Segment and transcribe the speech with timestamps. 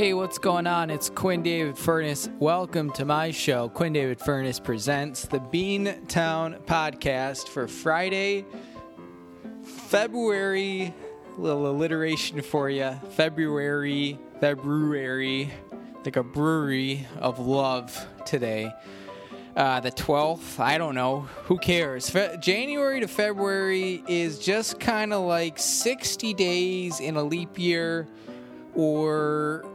[0.00, 0.88] Hey, what's going on?
[0.88, 2.30] It's Quinn David Furness.
[2.38, 3.68] Welcome to my show.
[3.68, 8.46] Quinn David Furness presents the Beantown podcast for Friday,
[9.62, 10.94] February.
[11.36, 12.92] Little alliteration for you.
[13.10, 15.50] February, February,
[16.02, 18.72] like a brewery of love today.
[19.54, 21.28] Uh, the 12th, I don't know.
[21.44, 22.08] Who cares?
[22.08, 28.08] Fe- January to February is just kind of like 60 days in a leap year
[28.74, 29.69] or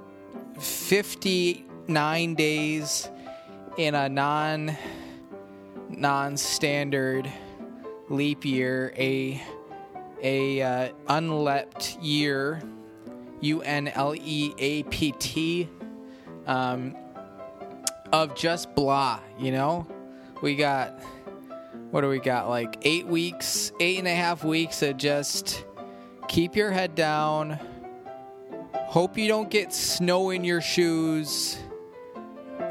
[0.60, 3.10] 59 days
[3.78, 4.78] in a non
[5.90, 7.32] non standard
[8.10, 9.42] leap year, a
[10.22, 12.62] a uh, unleapt year,
[13.42, 15.70] U N L E A P T,
[16.48, 16.96] um,
[18.12, 19.20] of just blah.
[19.38, 19.88] You know,
[20.42, 21.00] we got
[21.92, 22.50] what do we got?
[22.50, 25.66] Like eight weeks, eight and a half weeks of just
[26.28, 27.60] keep your head down
[28.88, 31.58] Hope you don't get snow in your shoes.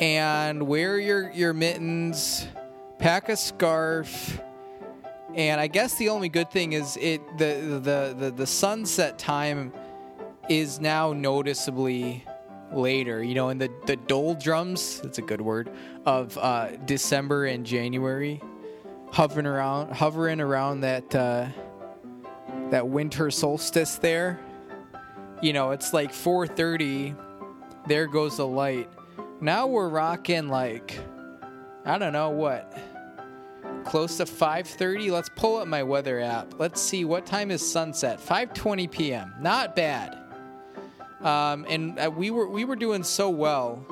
[0.01, 2.47] And wear your, your mittens.
[2.99, 4.41] Pack a scarf.
[5.35, 9.73] And I guess the only good thing is it the the, the, the sunset time
[10.49, 12.25] is now noticeably
[12.73, 13.23] later.
[13.23, 15.71] You know, in the, the doldrums, that's a good word,
[16.07, 18.41] of uh, December and January,
[19.11, 21.49] hovering around hovering around that uh,
[22.71, 24.41] that winter solstice there
[25.43, 27.17] you know, it's like 4:30.
[27.87, 28.89] There goes the light.
[29.41, 30.99] Now we're rocking like
[31.85, 32.73] I don't know what.
[33.85, 35.11] Close to 5:30.
[35.11, 36.59] Let's pull up my weather app.
[36.59, 38.19] Let's see what time is sunset.
[38.19, 39.35] 5:20 p.m.
[39.41, 40.19] Not bad.
[41.21, 43.85] Um, and uh, we were we were doing so well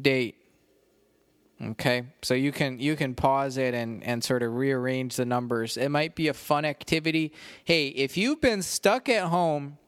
[0.00, 0.45] date.
[1.62, 5.78] Okay, so you can you can pause it and and sort of rearrange the numbers.
[5.78, 7.32] It might be a fun activity.
[7.64, 9.78] Hey, if you've been stuck at home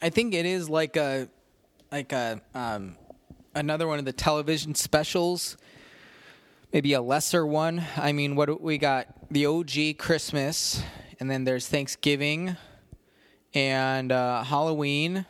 [0.00, 1.28] I think it is like a,
[1.90, 2.96] like a, um,
[3.54, 5.56] another one of the television specials.
[6.72, 7.84] Maybe a lesser one.
[7.98, 10.82] I mean, what we got the OG Christmas,
[11.20, 12.56] and then there's Thanksgiving,
[13.52, 15.26] and uh, Halloween.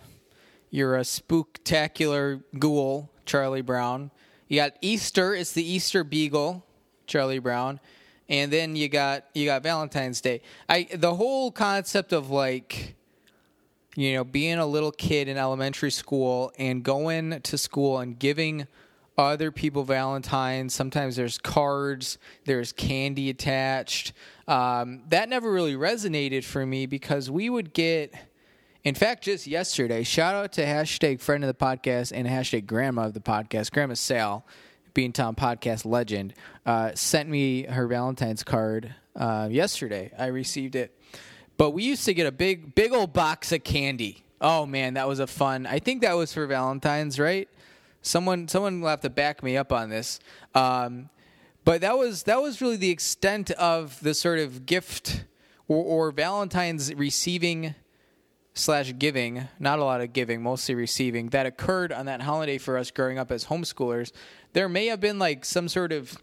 [0.70, 4.12] You're a spooktacular ghoul, Charlie Brown.
[4.46, 5.34] You got Easter.
[5.34, 6.64] It's the Easter Beagle,
[7.08, 7.80] Charlie Brown,
[8.28, 10.42] and then you got you got Valentine's Day.
[10.68, 12.94] I the whole concept of like,
[13.96, 18.68] you know, being a little kid in elementary school and going to school and giving
[19.22, 20.74] other people Valentines.
[20.74, 24.12] Sometimes there's cards, there's candy attached.
[24.48, 28.14] Um, that never really resonated for me because we would get.
[28.84, 33.06] In fact, just yesterday, shout out to hashtag friend of the podcast and hashtag grandma
[33.06, 34.44] of the podcast, Grandma Sal,
[34.92, 36.34] Beantown podcast legend,
[36.66, 40.10] uh, sent me her Valentine's card uh, yesterday.
[40.18, 40.98] I received it.
[41.56, 44.24] But we used to get a big, big old box of candy.
[44.40, 45.66] Oh man, that was a fun.
[45.66, 47.48] I think that was for Valentine's, right?
[48.02, 50.20] Someone, someone will have to back me up on this.
[50.54, 51.08] Um,
[51.64, 55.24] but that was that was really the extent of the sort of gift
[55.68, 57.76] or, or Valentine's receiving
[58.54, 62.76] slash giving, not a lot of giving, mostly receiving, that occurred on that holiday for
[62.76, 64.12] us growing up as homeschoolers.
[64.52, 66.18] There may have been like some sort of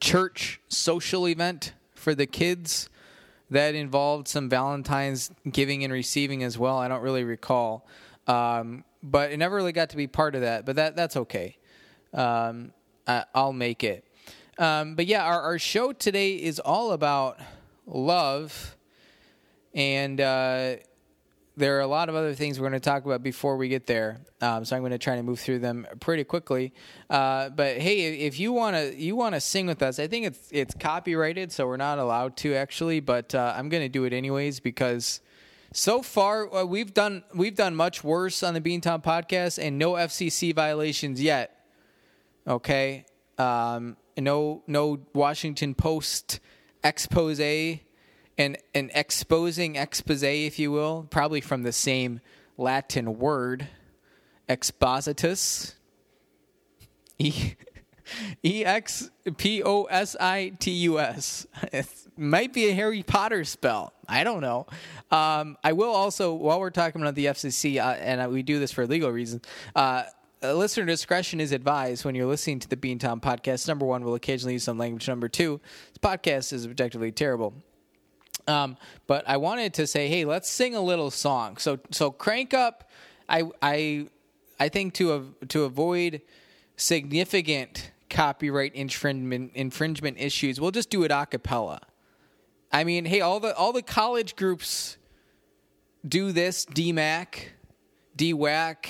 [0.00, 2.90] church social event for the kids
[3.50, 6.78] that involved some Valentine's giving and receiving as well.
[6.78, 7.86] I don't really recall.
[8.26, 11.56] Um, but it never really got to be part of that, but that that's okay.
[12.12, 12.72] Um,
[13.06, 14.04] I, will make it.
[14.58, 17.38] Um, but yeah, our, our show today is all about
[17.86, 18.76] love
[19.76, 20.76] and uh,
[21.56, 23.86] there are a lot of other things we're going to talk about before we get
[23.86, 24.20] there.
[24.40, 26.72] Um, so I'm going to try to move through them pretty quickly.
[27.10, 30.26] Uh, but hey, if you want to you want to sing with us, I think
[30.26, 33.00] it's it's copyrighted, so we're not allowed to actually.
[33.00, 35.20] But uh, I'm going to do it anyways because
[35.76, 39.92] so far uh, we've done we've done much worse on the Beantown podcast, and no
[39.92, 41.66] FCC violations yet.
[42.48, 43.04] Okay,
[43.36, 46.40] um, no no Washington Post
[46.82, 52.20] expose and an exposing expose, if you will, probably from the same
[52.56, 53.68] Latin word,
[54.48, 55.74] expositus.
[58.44, 61.46] E X P O S I T U S.
[61.72, 61.86] It
[62.16, 63.92] might be a Harry Potter spell.
[64.08, 64.66] I don't know.
[65.10, 68.72] Um, I will also, while we're talking about the FCC, uh, and we do this
[68.72, 69.42] for legal reasons,
[69.74, 70.04] uh,
[70.42, 73.68] listener discretion is advised when you're listening to the Beantown podcast.
[73.68, 75.08] Number one, we'll occasionally use some language.
[75.08, 77.54] Number two, this podcast is objectively terrible.
[78.48, 78.76] Um,
[79.06, 81.56] but I wanted to say, hey, let's sing a little song.
[81.56, 82.90] So so crank up.
[83.28, 84.08] I I
[84.60, 86.22] I think to to avoid
[86.76, 91.80] significant copyright infringement infringement issues, we'll just do it a cappella.
[92.72, 94.96] I mean, hey, all the all the college groups
[96.06, 96.64] do this.
[96.64, 97.48] DMAC,
[98.16, 98.86] DWAC,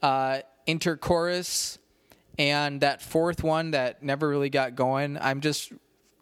[0.00, 1.76] uh, Interchorus,
[2.38, 5.18] and that fourth one that never really got going.
[5.20, 5.72] I'm just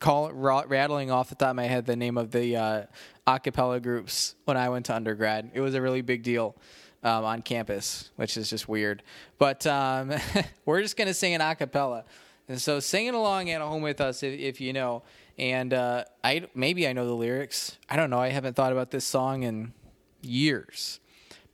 [0.01, 2.83] call rattling off the top of my head the name of the uh,
[3.27, 5.53] acapella groups when I went to undergrad.
[5.55, 6.57] It was a really big deal
[7.07, 9.03] um, on campus, which is just weird.
[9.39, 10.13] But um,
[10.67, 12.03] we're just gonna sing an acapella,
[12.49, 15.05] and so sing it along at home with us if, if you know.
[15.39, 17.79] And uh, I maybe I know the lyrics.
[17.89, 18.19] I don't know.
[18.19, 19.73] I haven't thought about this song in
[20.21, 20.99] years.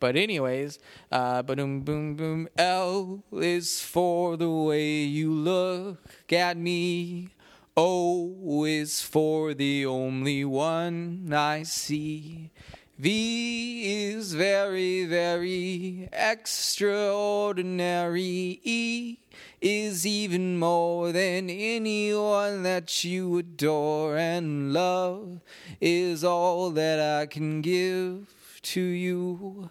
[0.00, 0.80] But anyways,
[1.12, 2.48] uh, boom, boom, boom.
[2.56, 7.28] L is for the way you look at me.
[7.76, 12.50] O is for the only one I see.
[12.98, 18.60] V is very, very extraordinary.
[18.62, 19.18] E
[19.60, 24.16] is even more than anyone that you adore.
[24.16, 25.40] And love
[25.80, 29.70] is all that I can give to you.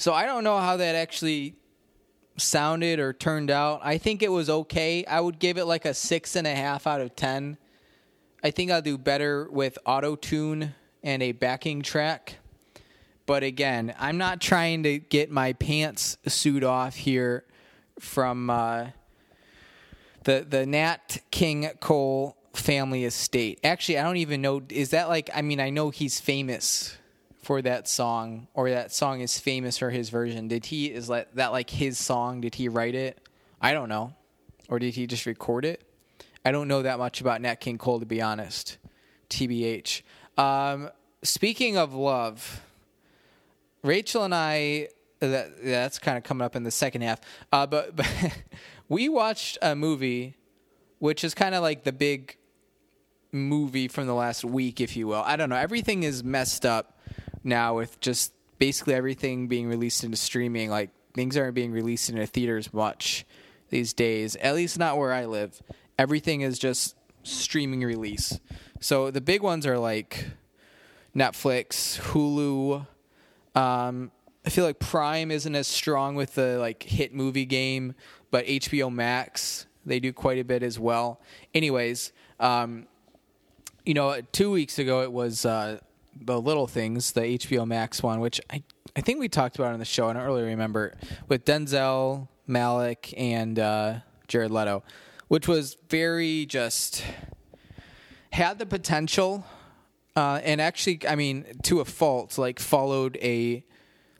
[0.00, 1.56] So I don't know how that actually
[2.38, 3.80] sounded or turned out.
[3.84, 5.04] I think it was okay.
[5.04, 7.58] I would give it like a six and a half out of ten.
[8.42, 12.36] I think I'll do better with auto tune and a backing track.
[13.26, 17.44] But again, I'm not trying to get my pants suit off here
[17.98, 18.86] from uh,
[20.24, 23.60] the the Nat King Cole family estate.
[23.62, 24.62] Actually, I don't even know.
[24.70, 25.28] Is that like?
[25.34, 26.96] I mean, I know he's famous
[27.42, 30.48] for that song, or that song is famous for his version.
[30.48, 32.40] Did he is that that like his song?
[32.40, 33.18] Did he write it?
[33.60, 34.14] I don't know,
[34.68, 35.82] or did he just record it?
[36.44, 38.78] I don't know that much about Nat King Cole to be honest.
[39.28, 40.02] TBH.
[40.36, 40.90] Um,
[41.22, 42.62] speaking of love,
[43.82, 44.88] Rachel and I.
[45.20, 47.20] That, that's kind of coming up in the second half.
[47.52, 48.08] Uh, but, but
[48.88, 50.34] we watched a movie,
[50.98, 52.38] which is kind of like the big
[53.32, 55.22] movie from the last week, if you will.
[55.22, 55.56] I don't know.
[55.56, 56.99] Everything is messed up
[57.44, 60.70] now with just basically everything being released into streaming.
[60.70, 63.24] Like things aren't being released into theaters much
[63.70, 64.36] these days.
[64.36, 65.62] At least not where I live.
[65.98, 68.38] Everything is just streaming release.
[68.80, 70.26] So the big ones are like
[71.14, 72.86] Netflix, Hulu.
[73.54, 74.10] Um,
[74.44, 77.94] I feel like Prime isn't as strong with the like hit movie game,
[78.30, 81.20] but HBO Max they do quite a bit as well.
[81.54, 82.86] Anyways, um,
[83.84, 85.78] you know, two weeks ago it was uh,
[86.20, 88.62] the Little Things, the HBO Max one, which I
[88.96, 90.08] I think we talked about on the show.
[90.08, 90.94] I don't really remember
[91.28, 93.98] with Denzel, Malek, and uh,
[94.28, 94.82] Jared Leto,
[95.28, 97.04] which was very just
[98.32, 99.44] had the potential,
[100.16, 103.64] uh, and actually, I mean, to a fault, like followed a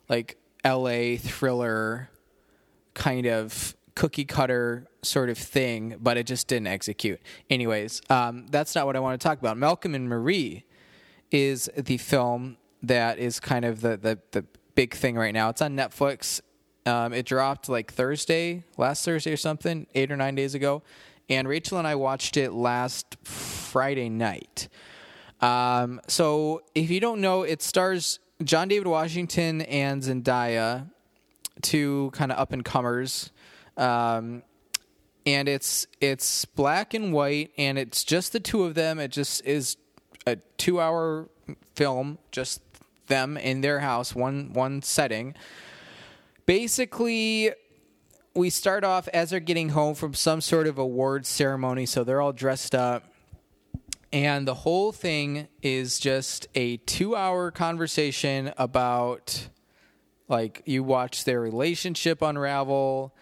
[0.09, 1.17] like L.A.
[1.17, 2.09] thriller
[2.93, 7.19] kind of cookie cutter sort of thing, but it just didn't execute.
[7.49, 9.57] Anyways, um, that's not what I want to talk about.
[9.57, 10.63] Malcolm and Marie
[11.31, 14.45] is the film that is kind of the the, the
[14.75, 15.49] big thing right now.
[15.49, 16.41] It's on Netflix.
[16.85, 20.81] Um, it dropped like Thursday, last Thursday or something, eight or nine days ago,
[21.29, 24.67] and Rachel and I watched it last Friday night.
[25.41, 30.89] Um, so if you don't know, it stars John David Washington and Zendaya,
[31.61, 33.31] two kind of up and comers.
[33.77, 34.43] Um,
[35.25, 38.99] and it's it's black and white, and it's just the two of them.
[38.99, 39.77] It just is
[40.27, 41.29] a two-hour
[41.75, 42.61] film, just
[43.07, 45.35] them in their house, one one setting.
[46.45, 47.51] Basically,
[48.33, 52.21] we start off as they're getting home from some sort of award ceremony, so they're
[52.21, 53.03] all dressed up.
[54.13, 59.47] And the whole thing is just a two hour conversation about,
[60.27, 63.15] like, you watch their relationship unravel.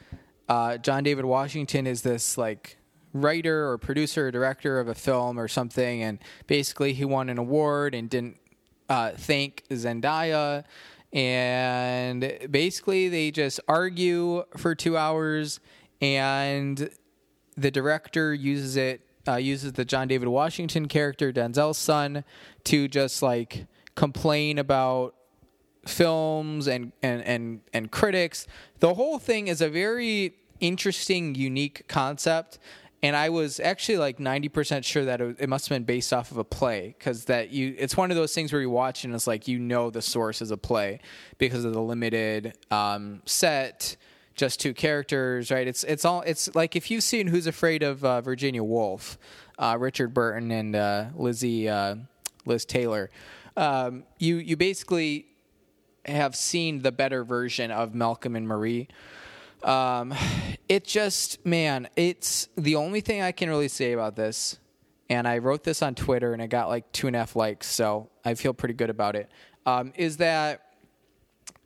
[0.48, 2.79] Uh, John David Washington is this, like,
[3.14, 7.38] writer or producer or director of a film or something, and basically he won an
[7.38, 8.38] award and didn't
[8.90, 10.64] uh, thank Zendaya.
[11.12, 15.60] And basically, they just argue for two hours,
[16.02, 16.90] and
[17.58, 22.24] the director uses it uh, uses the John David Washington character, Denzel's son,
[22.66, 25.16] to just like complain about
[25.86, 28.48] films and, and, and, and critics.
[28.80, 32.60] The whole thing is a very interesting, unique concept.
[33.02, 36.32] And I was actually like 90% sure that it, it must have been based off
[36.32, 39.16] of a play because that you, it's one of those things where you watch and
[39.16, 41.00] it's like, you know, the source is a play
[41.38, 43.96] because of the limited um, set,
[44.36, 45.68] just two characters, right?
[45.68, 49.18] It's it's all it's like if you've seen Who's Afraid of uh, Virginia Woolf,
[49.58, 51.96] uh, Richard Burton and uh, Lizzie uh,
[52.46, 53.10] Liz Taylor,
[53.58, 55.26] um, you you basically
[56.06, 58.88] have seen the better version of Malcolm and Marie.
[59.64, 60.14] Um,
[60.68, 64.60] it just man, it's the only thing I can really say about this.
[65.10, 67.68] And I wrote this on Twitter, and it got like two and a half likes,
[67.68, 69.30] so I feel pretty good about it.
[69.66, 70.70] Um, is that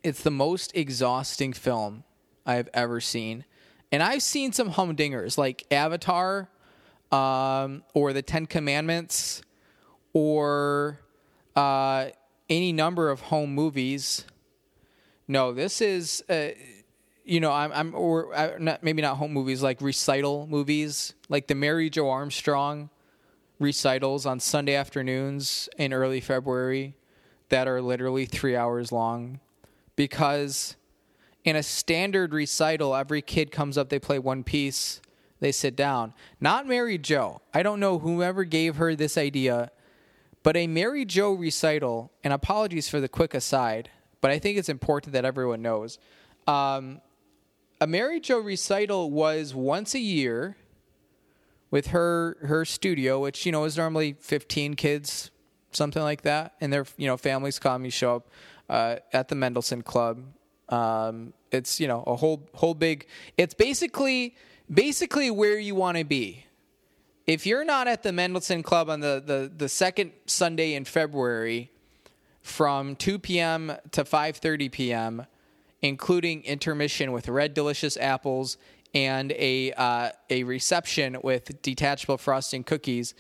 [0.04, 2.04] it's the most exhausting film
[2.46, 3.46] I've ever seen.
[3.92, 6.50] And I've seen some humdingers like Avatar
[7.12, 9.42] um, or the Ten Commandments
[10.12, 11.00] or
[11.56, 12.08] uh,
[12.50, 14.26] any number of home movies.
[15.28, 16.50] No, this is, uh,
[17.26, 21.48] you know, I'm, I'm or uh, not, maybe not home movies, like recital movies, like
[21.48, 22.90] the Mary Jo Armstrong
[23.60, 26.96] recitals on Sunday afternoons in early February
[27.50, 29.40] that are literally three hours long
[29.96, 30.76] because
[31.44, 35.02] in a standard recital, every kid comes up, they play one piece,
[35.40, 36.14] they sit down.
[36.40, 37.42] Not Mary Jo.
[37.54, 39.72] I don't know whoever gave her this idea,
[40.42, 43.90] but a Mary Jo recital, and apologies for the quick aside,
[44.22, 46.00] but I think it's important that everyone knows.
[46.48, 47.02] Um,
[47.84, 50.56] a Mary Jo recital was once a year
[51.70, 55.32] with her her studio, which you know is normally 15 kids,
[55.72, 58.30] something like that, and their you know families come, you show up
[58.70, 60.24] uh, at the Mendelssohn Club
[60.70, 63.08] um, it's you know a whole whole big.
[63.38, 64.36] It's basically
[64.72, 66.46] basically where you want to be.
[67.26, 71.72] If you're not at the Mendelssohn Club on the, the, the second Sunday in February,
[72.42, 73.72] from 2 p.m.
[73.92, 75.26] to 5:30 p.m.,
[75.84, 78.58] including intermission with red delicious apples
[78.96, 83.14] and a uh, a reception with detachable frosting cookies.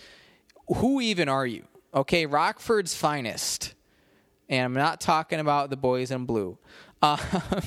[0.78, 1.66] Who even are you?
[1.94, 3.76] Okay, Rockford's finest,
[4.50, 6.58] and I'm not talking about the boys in blue.
[7.02, 7.18] Uh,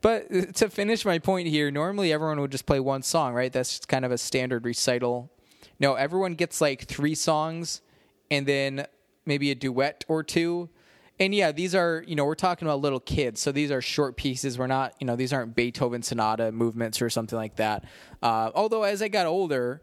[0.00, 3.52] but to finish my point here, normally everyone would just play one song, right?
[3.52, 5.30] That's kind of a standard recital.
[5.78, 7.82] No, everyone gets like three songs,
[8.30, 8.86] and then
[9.24, 10.70] maybe a duet or two
[11.20, 14.16] and yeah, these are you know we're talking about little kids, so these are short
[14.16, 14.58] pieces.
[14.58, 17.84] We're not you know these aren't Beethoven sonata movements or something like that.
[18.22, 19.82] Uh, although as I got older,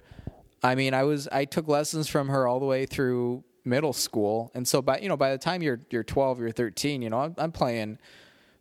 [0.64, 4.52] I mean I was I took lessons from her all the way through middle school,
[4.56, 7.20] and so by you know by the time you're you're 12, you're 13, you know
[7.20, 8.00] I'm, I'm playing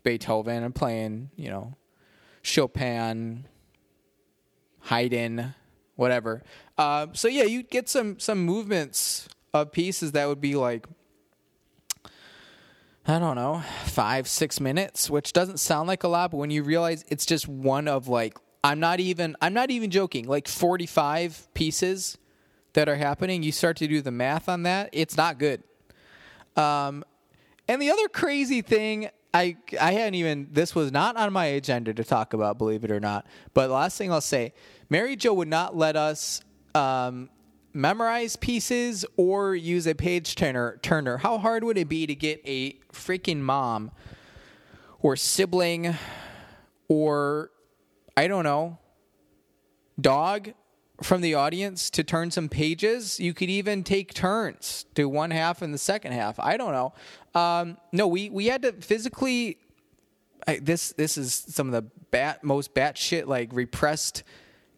[0.02, 1.75] Beethoven, I'm playing you know
[2.43, 3.47] Chopin,
[4.81, 5.54] Haydn,
[5.95, 6.43] whatever.
[6.76, 10.87] Uh, so yeah, you get some some movements of pieces that would be like
[13.07, 16.63] I don't know, five, six minutes, which doesn't sound like a lot, but when you
[16.63, 21.49] realize it's just one of like, I'm not even, I'm not even joking, like 45
[21.53, 22.17] pieces
[22.73, 25.63] that are happening, you start to do the math on that, it's not good.
[26.57, 27.05] Um,
[27.69, 31.93] and the other crazy thing, I, I hadn't even, this was not on my agenda
[31.93, 33.27] to talk about, believe it or not.
[33.53, 34.55] But the last thing I'll say,
[34.89, 36.41] Mary Jo would not let us
[36.75, 37.29] um,
[37.75, 41.19] memorize pieces or use a page turner turner.
[41.19, 43.90] How hard would it be to get a freaking mom
[45.00, 45.95] or sibling
[46.88, 47.50] or
[48.16, 48.78] i don't know
[50.00, 50.52] dog
[51.02, 53.19] from the audience to turn some pages?
[53.19, 56.38] You could even take turns do one half and the second half.
[56.38, 56.95] I don't know.
[57.38, 59.59] Um, no we we had to physically
[60.47, 64.23] I, this this is some of the bat most batshit like repressed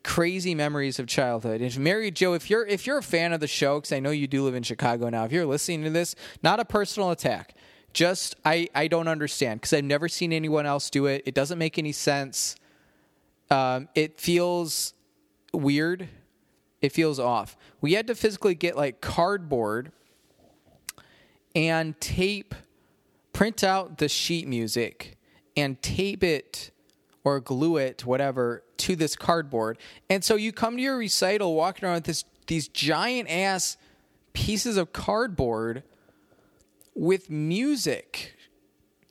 [0.06, 1.60] crazy memories of childhood.
[1.60, 4.10] If Mary Jo, if you're if you're a fan of the show, because I know
[4.10, 7.54] you do live in Chicago now, if you're listening to this, not a personal attack.
[7.92, 11.25] Just I I don't understand because I've never seen anyone else do it.
[11.26, 12.54] It doesn't make any sense.
[13.50, 14.94] Um, it feels
[15.52, 16.08] weird.
[16.80, 17.56] It feels off.
[17.80, 19.90] We had to physically get like cardboard
[21.54, 22.54] and tape,
[23.32, 25.19] print out the sheet music
[25.56, 26.71] and tape it
[27.25, 29.78] or glue it, whatever, to this cardboard.
[30.08, 33.76] And so you come to your recital walking around with this these giant ass
[34.32, 35.82] pieces of cardboard
[36.95, 38.34] with music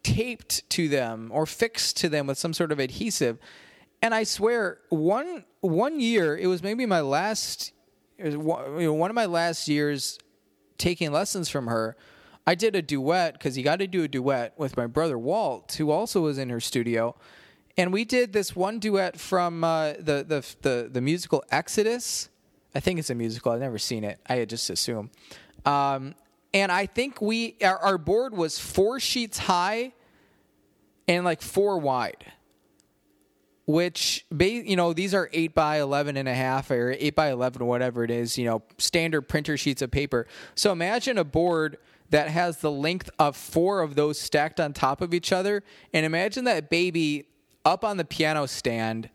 [0.04, 3.38] taped to them or fixed to them with some sort of adhesive.
[4.02, 7.74] And I swear, one one year, it was maybe my last,
[8.20, 10.20] one of my last years
[10.78, 11.98] taking lessons from her.
[12.48, 15.74] I did a duet because you got to do a duet with my brother Walt,
[15.74, 17.16] who also was in her studio
[17.78, 22.30] and we did this one duet from uh, the, the the the musical Exodus.
[22.74, 23.52] I think it's a musical.
[23.52, 24.20] I've never seen it.
[24.28, 25.10] I just assume.
[25.66, 26.16] Um,
[26.54, 29.94] and I think we our, our board was four sheets high
[31.08, 32.26] and like four wide
[33.66, 37.66] which you know these are 8 by 11 and a half or 8 by 11
[37.66, 41.78] whatever it is you know standard printer sheets of paper so imagine a board
[42.12, 46.06] that has the length of four of those stacked on top of each other and
[46.06, 47.26] imagine that baby
[47.66, 49.10] up on the piano stand.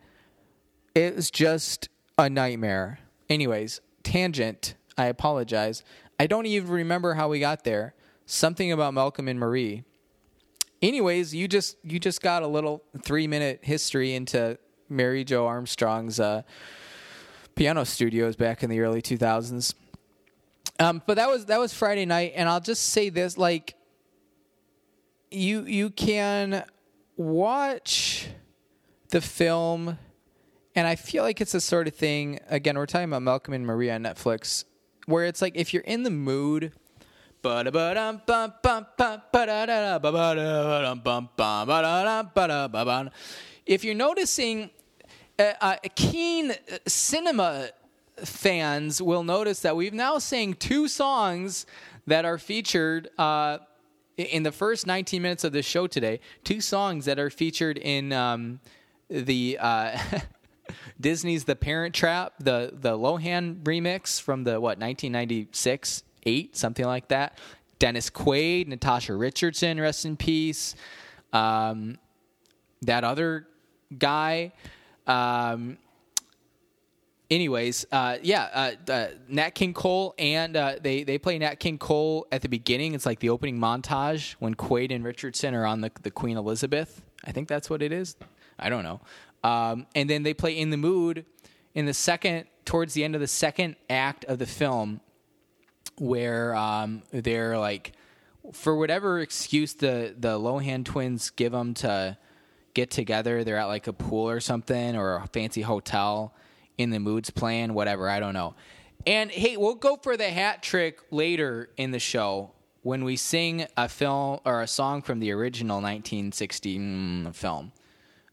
[0.95, 2.99] It was just a nightmare.
[3.29, 4.75] Anyways, tangent.
[4.99, 5.83] I apologize.
[6.19, 7.95] I don't even remember how we got there.
[8.27, 9.85] Something about Malcolm and Marie.
[10.83, 14.59] Anyways, you just you just got a little three minute history into
[14.89, 16.43] Mary Jo Armstrong's uh,
[17.55, 19.75] piano studios back in the early two thousands.
[20.79, 23.75] Um, but that was that was Friday night, and I'll just say this: like,
[25.31, 26.65] you you can
[27.17, 28.29] watch
[29.11, 29.99] the film,
[30.75, 32.41] and I feel like it's the sort of thing.
[32.49, 34.65] Again, we're talking about Malcolm and Maria on Netflix,
[35.07, 36.73] where it's like if you're in the mood.
[43.67, 44.71] If you're noticing,
[45.39, 46.53] uh, uh, keen
[46.87, 47.71] cinema
[48.25, 51.67] fans will notice that we've now sang two songs
[52.07, 53.59] that are featured uh,
[54.17, 56.21] in the first 19 minutes of the show today.
[56.45, 58.61] Two songs that are featured in um,
[59.11, 59.99] the uh,
[61.01, 67.09] Disney's The Parent Trap, the the Lohan remix from the what 1996, eight something like
[67.09, 67.39] that.
[67.79, 70.75] Dennis Quaid, Natasha Richardson, rest in peace.
[71.33, 71.99] Um,
[72.83, 73.47] that other
[73.99, 74.53] guy.
[75.07, 75.79] Um,
[77.31, 81.79] anyways, uh, yeah, uh, uh, Nat King Cole and uh, they they play Nat King
[81.79, 82.95] Cole at the beginning.
[82.95, 87.03] It's like the opening montage when Quaid and Richardson are on the the Queen Elizabeth.
[87.25, 88.17] I think that's what it is.
[88.61, 89.01] I don't know.
[89.43, 91.25] Um, and then they play In the Mood
[91.75, 95.01] in the second, towards the end of the second act of the film,
[95.97, 97.93] where um, they're like,
[98.53, 102.17] for whatever excuse the the Lohan twins give them to,
[102.75, 103.45] get together.
[103.45, 106.35] They're at like a pool or something or a fancy hotel
[106.79, 108.09] in the moods playing, whatever.
[108.09, 108.55] I don't know.
[109.07, 113.67] And hey, we'll go for the hat trick later in the show when we sing
[113.77, 117.73] a film or a song from the original 1960 mm, film.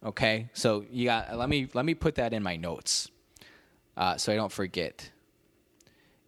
[0.06, 3.10] Okay, so you got let me let me put that in my notes
[3.98, 5.10] uh, so I don't forget.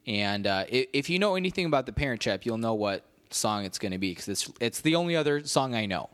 [0.08, 3.78] And uh, if you know anything about the Parent Trap, you'll know what song it's
[3.78, 6.10] going to be because it's it's the only other song I know.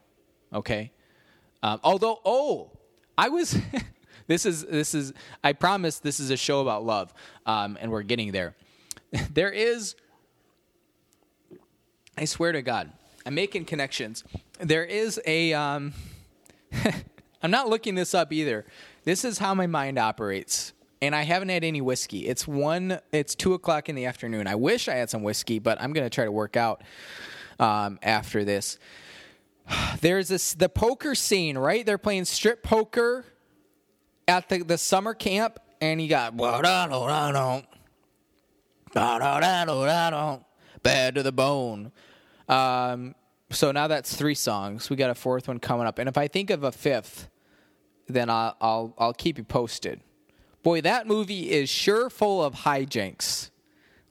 [0.53, 0.91] Okay.
[1.63, 2.71] Um, although, oh,
[3.17, 3.57] I was.
[4.27, 5.13] this is this is.
[5.43, 7.13] I promise this is a show about love,
[7.45, 8.53] um, and we're getting there.
[9.31, 9.95] there is.
[12.17, 12.91] I swear to God,
[13.25, 14.25] I'm making connections.
[14.59, 15.53] There is a.
[15.53, 15.93] Um,
[17.45, 18.65] I'm not looking this up either.
[19.03, 20.73] This is how my mind operates
[21.05, 22.27] and I haven't had any whiskey.
[22.27, 22.99] It's one.
[23.11, 24.47] It's two o'clock in the afternoon.
[24.47, 26.83] I wish I had some whiskey, but I'm going to try to work out
[27.59, 28.79] um, after this.
[30.01, 31.85] There's this the poker scene, right?
[31.85, 33.25] They're playing strip poker
[34.27, 36.35] at the, the summer camp, and you got
[40.81, 41.91] bad to the bone.
[42.49, 43.13] Um,
[43.51, 44.89] so now that's three songs.
[44.89, 47.29] We got a fourth one coming up, and if I think of a fifth,
[48.07, 50.01] then I'll I'll, I'll keep you posted.
[50.63, 53.51] Boy, that movie is sure full of hijinks.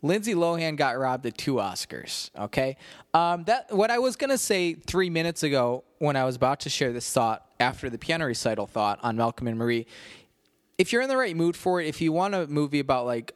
[0.02, 2.30] Lindsay Lohan got robbed of two Oscars.
[2.38, 2.76] Okay,
[3.14, 6.70] um, that what I was gonna say three minutes ago when I was about to
[6.70, 9.86] share this thought after the piano recital thought on Malcolm and Marie.
[10.76, 13.32] If you're in the right mood for it, if you want a movie about like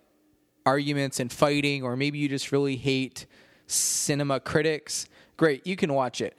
[0.67, 3.27] arguments and fighting, or maybe you just really hate
[3.67, 6.37] cinema critics, great, you can watch it.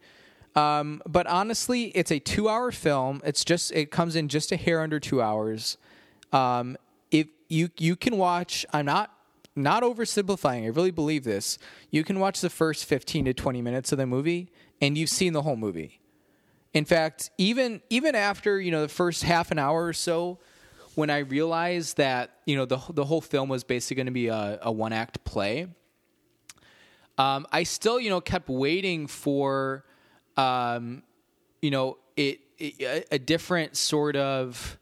[0.55, 3.21] Um, but honestly, it's a two-hour film.
[3.23, 5.77] It's just it comes in just a hair under two hours.
[6.33, 6.77] Um,
[7.12, 9.12] if you you can watch, I'm not
[9.55, 10.63] not oversimplifying.
[10.63, 11.57] I really believe this.
[11.91, 15.33] You can watch the first 15 to 20 minutes of the movie, and you've seen
[15.33, 15.99] the whole movie.
[16.73, 20.39] In fact, even even after you know the first half an hour or so,
[20.95, 24.27] when I realized that you know the the whole film was basically going to be
[24.27, 25.67] a, a one act play,
[27.17, 29.83] um, I still you know kept waiting for,
[30.39, 31.04] um,
[31.62, 34.78] you know it, it a, different sort of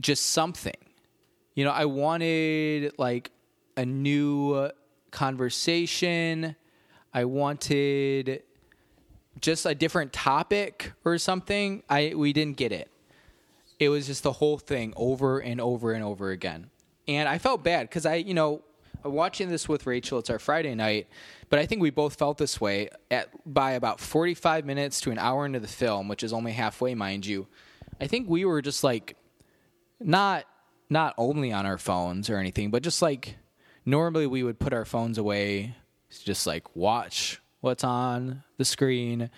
[0.00, 0.76] just something.
[1.54, 3.30] You know, I wanted like
[3.76, 4.70] a new
[5.10, 6.56] conversation.
[7.14, 8.42] I wanted
[9.40, 11.82] just a different topic or something.
[11.88, 12.90] I we didn't get it.
[13.78, 16.70] It was just the whole thing over and over and over again.
[17.08, 18.62] And I felt bad cuz I, you know,
[19.04, 21.08] Uh, watching this with Rachel, it's our Friday night,
[21.48, 25.18] but I think we both felt this way at by about 45 minutes to an
[25.18, 27.46] hour into the film, which is only halfway, mind you.
[28.00, 29.16] I think we were just like
[30.00, 30.44] not
[30.88, 33.36] not only on our phones or anything, but just like
[33.84, 35.74] normally we would put our phones away,
[36.24, 39.30] just like watch what's on the screen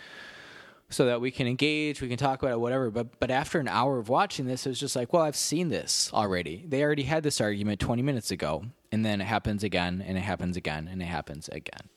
[0.90, 2.90] so that we can engage, we can talk about it, whatever.
[2.90, 5.68] But but after an hour of watching this, it was just like, well, I've seen
[5.68, 6.64] this already.
[6.66, 10.22] They already had this argument 20 minutes ago, and then it happens again, and it
[10.22, 11.88] happens again, and it happens again.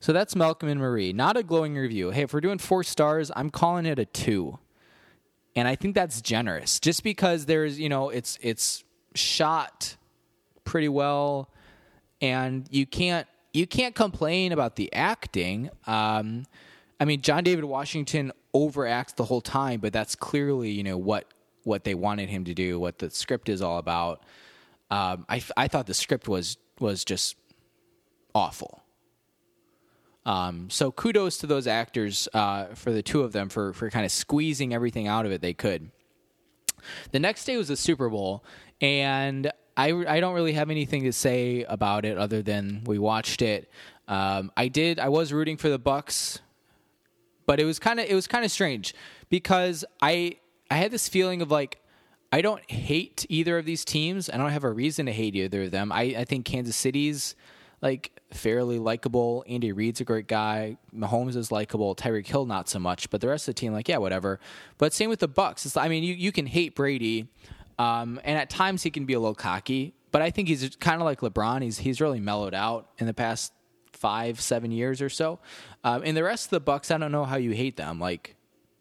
[0.00, 1.12] So that's Malcolm and Marie.
[1.12, 2.10] Not a glowing review.
[2.10, 4.58] Hey, if we're doing four stars, I'm calling it a two
[5.58, 6.78] and I think that's generous.
[6.78, 8.84] Just because there's, you know, it's it's
[9.16, 9.96] shot
[10.62, 11.50] pretty well,
[12.20, 15.68] and you can't you can't complain about the acting.
[15.84, 16.46] Um,
[17.00, 21.26] I mean, John David Washington overacts the whole time, but that's clearly you know what
[21.64, 24.22] what they wanted him to do, what the script is all about.
[24.90, 27.36] Um, I I thought the script was was just
[28.34, 28.82] awful.
[30.24, 34.04] Um, so kudos to those actors uh, for the two of them for for kind
[34.04, 35.90] of squeezing everything out of it they could.
[37.12, 38.44] The next day was the Super Bowl,
[38.80, 43.42] and I I don't really have anything to say about it other than we watched
[43.42, 43.70] it.
[44.06, 46.40] Um, I did I was rooting for the Bucs,
[47.46, 48.94] but it was kind of it was kind of strange
[49.28, 50.36] because I
[50.70, 51.80] I had this feeling of like
[52.30, 54.28] I don't hate either of these teams.
[54.28, 55.90] I don't have a reason to hate either of them.
[55.90, 57.34] I, I think Kansas City's
[57.80, 59.44] like fairly likable.
[59.48, 60.76] Andy Reid's a great guy.
[60.94, 61.94] Mahomes is likable.
[61.94, 64.40] Tyreek Hill not so much, but the rest of the team, like yeah, whatever.
[64.76, 65.64] But same with the Bucs.
[65.64, 67.28] It's, I mean, you you can hate Brady,
[67.78, 69.94] um, and at times he can be a little cocky.
[70.10, 71.62] But I think he's kind of like LeBron.
[71.62, 73.52] He's he's really mellowed out in the past
[73.92, 75.38] five seven years or so.
[75.84, 77.98] Um, and the rest of the Bucs, I don't know how you hate them.
[77.98, 78.36] Like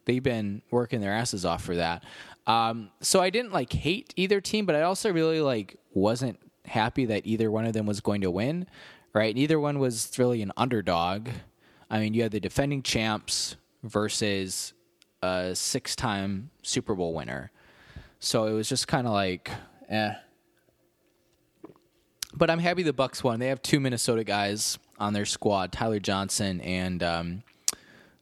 [0.05, 2.03] they've been working their asses off for that.
[2.47, 7.05] Um, so I didn't like hate either team, but I also really like wasn't happy
[7.05, 8.67] that either one of them was going to win,
[9.13, 9.35] right?
[9.35, 11.29] Neither one was really an underdog.
[11.89, 14.73] I mean, you had the defending champs versus
[15.21, 17.51] a six time Super Bowl winner.
[18.19, 19.51] So it was just kind of like,
[19.89, 20.13] eh.
[22.33, 23.39] But I'm happy the Bucs won.
[23.39, 27.43] They have two Minnesota guys on their squad, Tyler Johnson and um,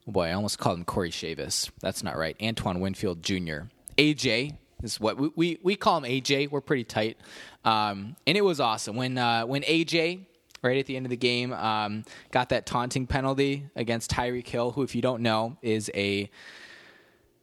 [0.08, 1.70] boy, I almost called him Corey Chavis.
[1.80, 2.36] That's not right.
[2.42, 3.68] Antoine Winfield Jr.
[3.98, 6.52] AJ is what we, we, we call him AJ.
[6.52, 7.18] We're pretty tight.
[7.64, 10.26] Um, and it was awesome when uh, when AJ
[10.62, 14.72] right at the end of the game um, got that taunting penalty against Tyreek Hill,
[14.72, 16.30] who, if you don't know, is a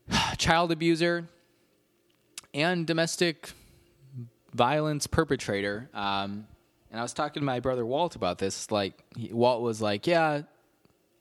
[0.39, 1.29] child abuser
[2.53, 3.51] and domestic
[4.53, 5.89] violence perpetrator.
[5.95, 6.47] Um,
[6.91, 8.71] and I was talking to my brother Walt about this.
[8.71, 10.43] Like he, Walt was like, "Yeah,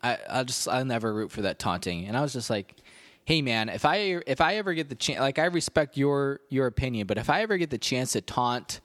[0.04, 2.76] I, I just I'll never root for that taunting," and I was just like,
[3.26, 6.68] "Hey, man, if I if I ever get the chance, like I respect your your
[6.68, 8.82] opinion, but if I ever get the chance to taunt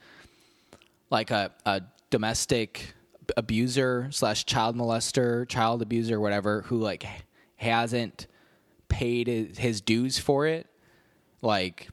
[1.10, 2.94] like a a domestic
[3.36, 7.04] abuser slash child molester, child abuser, whatever, who like
[7.56, 8.26] hasn't
[8.88, 10.66] paid his dues for it,
[11.42, 11.88] like,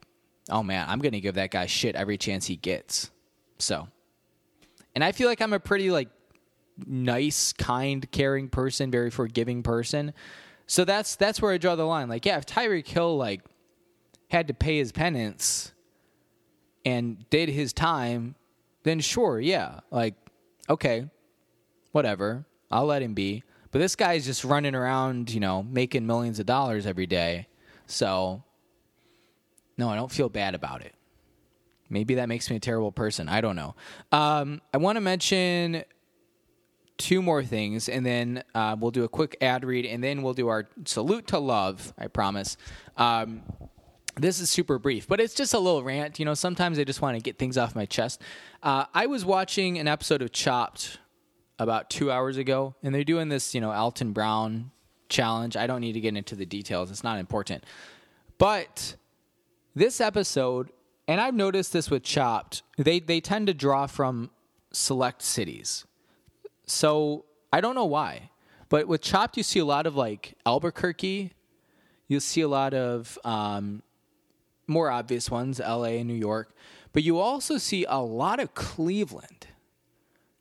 [0.50, 3.10] oh man, I'm gonna give that guy shit every chance he gets.
[3.58, 3.88] So
[4.96, 6.10] and I feel like I'm a pretty like
[6.86, 10.14] nice, kind, caring person, very forgiving person.
[10.68, 12.10] So that's that's where I draw the line.
[12.10, 13.42] Like, yeah, if Tyreek Hill like
[14.30, 15.74] had to pay his penance
[16.86, 18.36] and did his time,
[18.84, 20.16] then sure, yeah, like
[20.70, 21.10] okay,
[21.92, 23.44] whatever, I'll let him be.
[23.72, 27.48] But this guy's just running around, you know, making millions of dollars every day.
[27.88, 28.44] So
[29.78, 30.94] no, I don't feel bad about it.
[31.90, 33.30] Maybe that makes me a terrible person.
[33.30, 33.76] I don't know.
[34.12, 35.84] Um, I want to mention
[36.98, 40.34] two more things, and then uh, we'll do a quick ad read, and then we'll
[40.34, 41.94] do our salute to love.
[41.98, 42.58] I promise.
[42.98, 43.44] Um,
[44.16, 46.20] this is super brief, but it's just a little rant.
[46.20, 48.22] You know, sometimes I just want to get things off my chest.
[48.62, 51.00] Uh, I was watching an episode of Chopped
[51.58, 54.72] about two hours ago, and they're doing this, you know, Alton Brown
[55.10, 55.58] challenge.
[55.58, 57.66] I don't need to get into the details, it's not important.
[58.38, 58.96] But
[59.76, 60.72] this episode
[61.08, 62.64] and I've noticed this with Chopped.
[62.78, 64.32] They they tend to draw from
[64.72, 65.86] select cities.
[66.66, 68.30] So I don't know why,
[68.70, 71.32] but with Chopped, you see a lot of like Albuquerque.
[72.08, 73.82] You see a lot of um,
[74.68, 76.00] more obvious ones, L.A.
[76.00, 76.56] and New York,
[76.92, 79.48] but you also see a lot of Cleveland,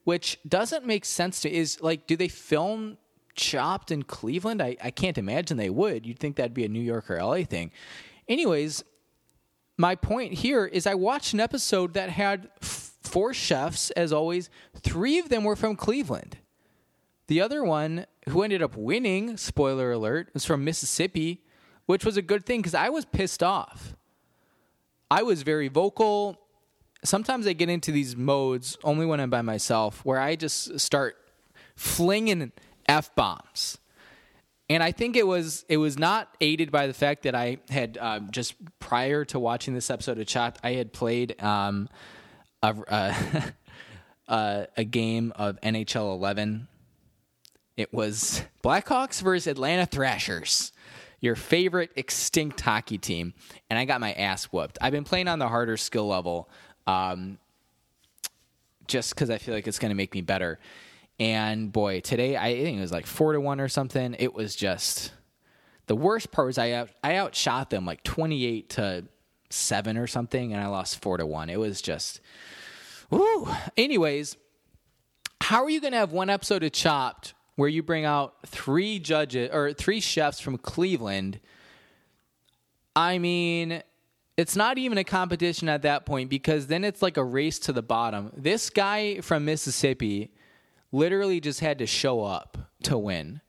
[0.05, 1.51] which doesn't make sense to.
[1.51, 2.99] Is like, do they film
[3.35, 4.61] Chopped in Cleveland?
[4.63, 6.07] I, I can't imagine they would.
[6.07, 7.71] You'd think that'd be a New York or LA thing.
[8.29, 8.85] Anyways,
[9.77, 12.49] my point here is I watched an episode that had
[13.13, 14.51] four chefs, as always.
[14.75, 16.39] Three of them were from Cleveland.
[17.29, 21.43] The other one, who ended up winning, spoiler alert, was from Mississippi,
[21.87, 23.95] which was a good thing because I was pissed off.
[25.11, 26.41] I was very vocal.
[27.05, 31.17] Sometimes I get into these modes only when I'm by myself where I just start
[31.77, 32.53] flinging
[32.89, 33.79] F bombs
[34.73, 37.99] and I think it was it was not aided by the fact that I had
[37.99, 41.91] um, just prior to watching this episode of Chat, I had played um,
[42.63, 43.53] a,
[44.29, 46.69] uh, a game of NHL 11.
[47.77, 50.73] It was Blackhawks versus Atlanta Thrashers,
[51.21, 53.35] your favorite extinct hockey team,
[53.71, 54.79] and I got my ass whooped.
[54.81, 56.51] I've been playing on the harder skill level,
[56.87, 57.39] um,
[58.87, 60.59] just because I feel like it's going to make me better.
[61.19, 64.17] And boy, today I think it was like four to one or something.
[64.19, 65.13] It was just
[65.87, 69.05] the worst part was I out, I outshot them like twenty eight to
[69.53, 71.51] seven or something, and I lost four to one.
[71.51, 72.21] It was just,
[73.11, 73.49] woo.
[73.77, 74.37] Anyways,
[75.41, 78.99] how are you going to have one episode of Chopped where you bring out three
[78.99, 81.41] judges or three chefs from Cleveland?
[82.95, 83.83] I mean,
[84.37, 87.73] it's not even a competition at that point because then it's like a race to
[87.73, 88.33] the bottom.
[88.37, 90.31] This guy from Mississippi
[90.91, 93.41] literally just had to show up to win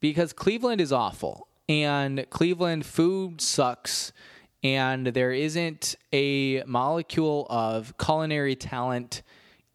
[0.00, 4.12] because Cleveland is awful and Cleveland food sucks
[4.64, 9.22] and there isn't a molecule of culinary talent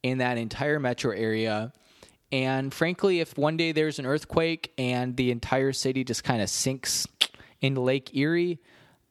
[0.04, 1.72] in that entire metro area.
[2.32, 6.50] And frankly, if one day there's an earthquake and the entire city just kind of
[6.50, 7.08] sinks
[7.62, 8.60] into Lake Erie,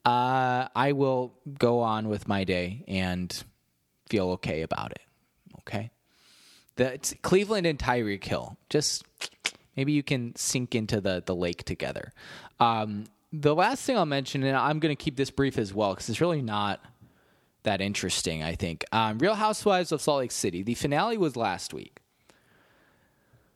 [0.05, 3.43] uh, I will go on with my day and
[4.09, 5.01] feel okay about it.
[5.59, 5.89] Okay
[6.79, 8.57] the Cleveland and Tyreek Hill.
[8.69, 9.03] Just
[9.75, 12.13] maybe you can sink into the the lake together.
[12.59, 15.93] Um, the last thing I'll mention, and I'm going to keep this brief as well
[15.93, 16.83] because it's really not
[17.63, 18.43] that interesting.
[18.43, 20.63] I think um, Real Housewives of Salt Lake City.
[20.63, 21.99] The finale was last week.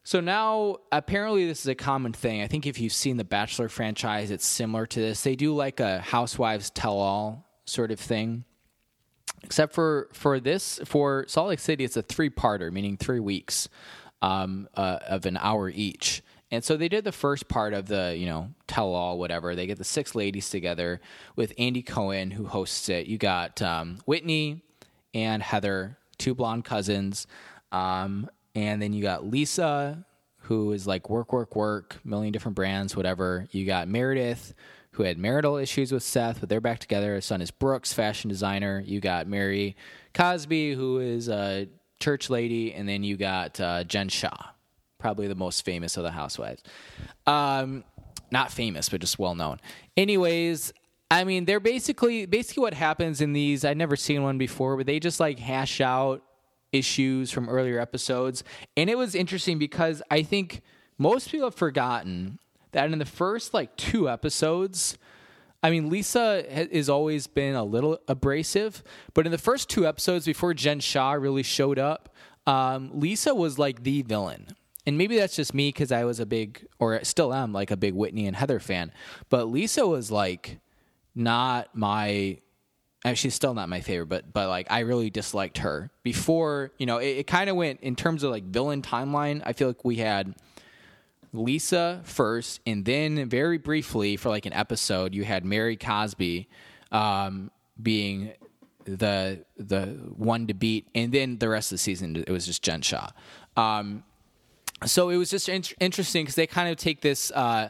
[0.06, 2.42] So now, apparently, this is a common thing.
[2.42, 5.24] I think if you've seen the Bachelor franchise, it's similar to this.
[5.24, 8.44] They do like a Housewives tell all sort of thing.
[9.44, 13.70] Except for for this for Salt Lake City, it's a three parter, meaning three weeks
[14.22, 16.22] um, uh, of an hour each.
[16.54, 19.56] And so they did the first part of the, you know, tell all, whatever.
[19.56, 21.02] They get the six ladies together
[21.36, 23.08] with Andy Cohen, who hosts it.
[23.08, 24.62] You got um, Whitney
[25.16, 27.26] and Heather, two blonde cousins.
[27.72, 30.06] Um, and then you got Lisa,
[30.42, 33.48] who is like work, work, work, million different brands, whatever.
[33.50, 34.54] You got Meredith,
[34.92, 37.16] who had marital issues with Seth, but they're back together.
[37.16, 38.84] His son is Brooks, fashion designer.
[38.86, 39.76] You got Mary
[40.14, 41.68] Cosby, who is a
[42.00, 44.52] church lady, and then you got uh, Jen Shah,
[45.04, 46.64] probably the most famous of the housewives.
[47.28, 47.84] Um,
[48.32, 49.60] not famous, but just well known.
[49.98, 50.72] Anyways,
[51.12, 53.66] I mean, they're basically basically what happens in these.
[53.66, 56.24] I'd never seen one before, but they just like hash out
[56.72, 58.46] issues from earlier episodes,
[58.78, 60.62] and it was interesting because I think
[60.98, 62.40] most people have forgotten
[62.72, 64.98] that in the first like two episodes.
[65.62, 70.26] I mean, Lisa has always been a little abrasive, but in the first two episodes
[70.26, 72.14] before Jen Shah really showed up,
[72.48, 74.48] um, Lisa was like the villain
[74.86, 77.78] and maybe that's just me because I was a big, or still am, like a
[77.78, 78.92] big Whitney and Heather fan.
[79.30, 80.60] But Lisa was like
[81.16, 82.40] not my.
[83.16, 86.72] She's still not my favorite, but but like I really disliked her before.
[86.78, 89.42] You know, it, it kind of went in terms of like villain timeline.
[89.46, 90.36] I feel like we had
[91.34, 96.48] Lisa first, and then very briefly for like an episode, you had Mary Cosby
[96.92, 98.34] um, being
[98.86, 102.64] the the one to beat, and then the rest of the season it was just
[102.64, 103.10] Jen Shah.
[103.58, 104.04] Um,
[104.86, 107.70] so it was just in- interesting because they kind of take this, uh,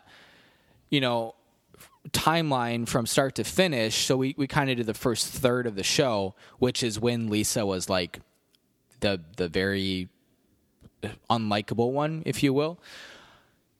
[0.89, 1.36] you know,
[2.12, 4.06] timeline from start to finish.
[4.06, 7.30] So we, we kind of did the first third of the show, which is when
[7.30, 8.19] Lisa was like
[8.99, 10.10] the the very
[11.30, 12.80] unlikable one, if you will.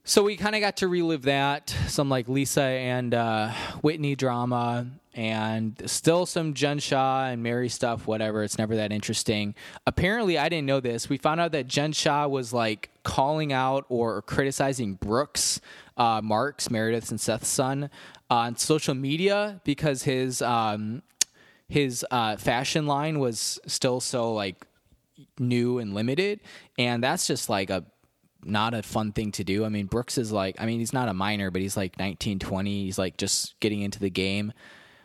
[0.04, 4.86] So we kind of got to relive that, some like Lisa and uh, Whitney drama,
[5.14, 8.42] and still some Jen Shah and Mary stuff, whatever.
[8.42, 9.54] It's never that interesting.
[9.86, 11.08] Apparently, I didn't know this.
[11.08, 15.60] We found out that Jen Shah was like calling out or criticizing Brooks,
[15.96, 17.90] uh, Marks, Meredith's and Seth's son,
[18.28, 21.02] on social media because his um,
[21.68, 24.66] his uh, fashion line was still so like
[25.38, 26.40] new and limited,
[26.76, 27.84] and that's just like a
[28.44, 29.64] not a fun thing to do.
[29.64, 32.38] I mean, Brooks is like, I mean, he's not a minor, but he's like 19,
[32.38, 32.84] 20.
[32.84, 34.52] He's like just getting into the game.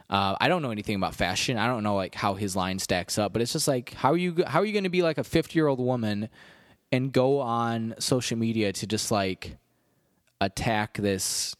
[0.10, 1.58] Uh, I don't know anything about fashion.
[1.58, 4.18] I don't know like how his line stacks up, but it's just like how are
[4.18, 6.30] you how are you going to be like a 50 year old woman
[6.92, 9.58] and go on social media to just like
[10.42, 11.56] attack this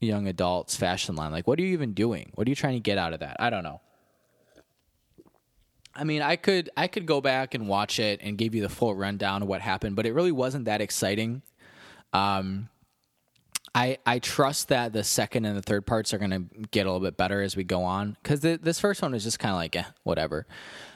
[0.00, 1.30] young adult's fashion line?
[1.30, 2.32] Like, what are you even doing?
[2.34, 3.36] What are you trying to get out of that?
[3.38, 3.80] I don't know.
[5.94, 8.68] I mean, I could I could go back and watch it and give you the
[8.68, 11.42] full rundown of what happened, but it really wasn't that exciting.
[12.12, 12.68] Um,
[13.74, 16.92] I I trust that the second and the third parts are going to get a
[16.92, 19.56] little bit better as we go on because this first one was just kind of
[19.56, 20.46] like eh, whatever.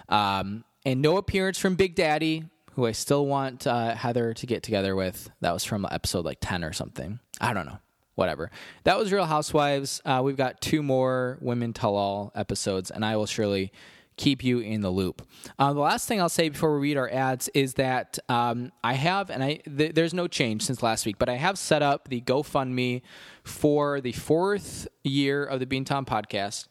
[0.09, 4.63] Um, and no appearance from Big Daddy, who I still want uh, Heather to get
[4.63, 5.31] together with.
[5.41, 7.19] That was from episode like ten or something.
[7.41, 7.79] I don't know.
[8.15, 8.51] Whatever.
[8.85, 10.01] That was Real Housewives.
[10.05, 13.73] Uh, we've got two more Women Tell All episodes, and I will surely
[14.17, 15.27] keep you in the loop.
[15.59, 18.95] Uh, the last thing I'll say before we read our ads is that um, I
[18.95, 22.09] have, and I th- there's no change since last week, but I have set up
[22.09, 23.03] the GoFundMe
[23.45, 26.67] for the fourth year of the Beantown podcast.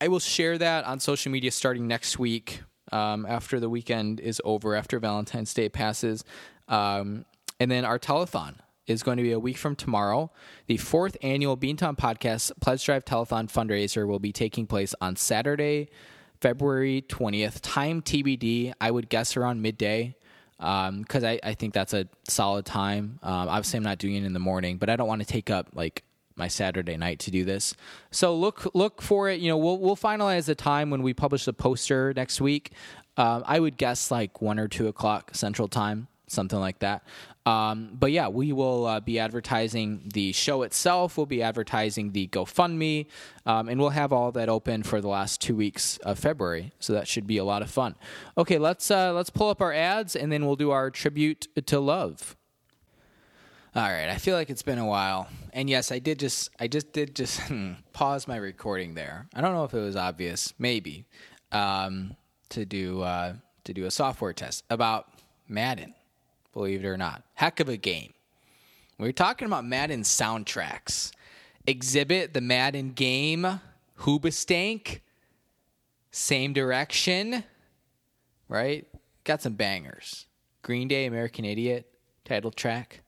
[0.00, 4.40] I will share that on social media starting next week um, after the weekend is
[4.44, 6.24] over, after Valentine's Day passes.
[6.68, 7.24] Um,
[7.60, 8.56] and then our telethon
[8.86, 10.30] is going to be a week from tomorrow.
[10.66, 15.88] The fourth annual Beantown Podcast Pledge Drive Telethon fundraiser will be taking place on Saturday,
[16.44, 17.60] February 20th.
[17.62, 18.74] Time TBD.
[18.78, 20.14] I would guess around midday
[20.58, 23.18] because um, I, I think that's a solid time.
[23.22, 25.48] Um, obviously, I'm not doing it in the morning, but I don't want to take
[25.48, 26.04] up like
[26.36, 27.72] my Saturday night to do this.
[28.10, 29.40] So look look for it.
[29.40, 32.72] You know, we'll we'll finalize the time when we publish the poster next week.
[33.16, 37.02] Um, I would guess like one or two o'clock Central Time, something like that.
[37.46, 41.16] Um, but yeah, we will uh, be advertising the show itself.
[41.16, 43.06] We'll be advertising the GoFundMe,
[43.44, 46.72] um, and we'll have all that open for the last two weeks of February.
[46.78, 47.96] So that should be a lot of fun.
[48.38, 51.80] Okay, let's uh, let's pull up our ads, and then we'll do our tribute to
[51.80, 52.36] love.
[53.76, 56.66] All right, I feel like it's been a while, and yes, I did just I
[56.66, 57.42] just did just
[57.92, 59.26] pause my recording there.
[59.34, 61.04] I don't know if it was obvious, maybe,
[61.52, 62.16] um,
[62.50, 63.34] to do uh,
[63.64, 65.08] to do a software test about
[65.46, 65.94] Madden
[66.54, 67.22] believe it or not.
[67.34, 68.14] Heck of a game.
[68.98, 71.10] We are talking about Madden soundtracks.
[71.66, 73.60] Exhibit, the Madden game,
[74.00, 75.00] Hoobastank,
[76.10, 77.44] same direction,
[78.48, 78.86] right?
[79.24, 80.26] Got some bangers.
[80.62, 81.90] Green Day, American Idiot,
[82.24, 83.03] title track.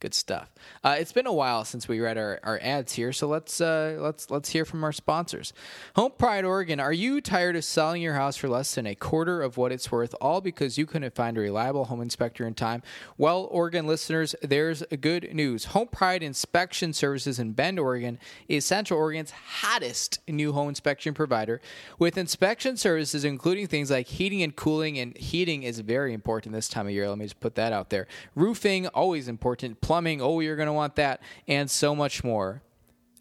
[0.00, 0.50] Good stuff.
[0.82, 3.98] Uh, it's been a while since we read our, our ads here, so let's uh,
[4.00, 5.52] let's let's hear from our sponsors.
[5.94, 6.80] Home Pride Oregon.
[6.80, 9.92] Are you tired of selling your house for less than a quarter of what it's
[9.92, 12.82] worth, all because you couldn't find a reliable home inspector in time?
[13.18, 15.66] Well, Oregon listeners, there's good news.
[15.66, 21.60] Home Pride Inspection Services in Bend, Oregon, is Central Oregon's hottest new home inspection provider,
[21.98, 24.98] with inspection services including things like heating and cooling.
[24.98, 27.06] And heating is very important this time of year.
[27.06, 28.06] Let me just put that out there.
[28.34, 32.62] Roofing always important plumbing, oh, you're going to want that, and so much more,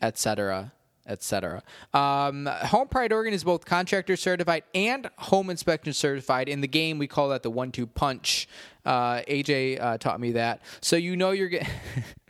[0.03, 0.71] etc
[1.07, 1.63] etc.
[1.91, 6.47] Um, home Pride Oregon is both contractor certified and home inspection certified.
[6.47, 8.47] In the game, we call that the one-two punch.
[8.85, 11.67] Uh, AJ uh, taught me that, so you know you're getting.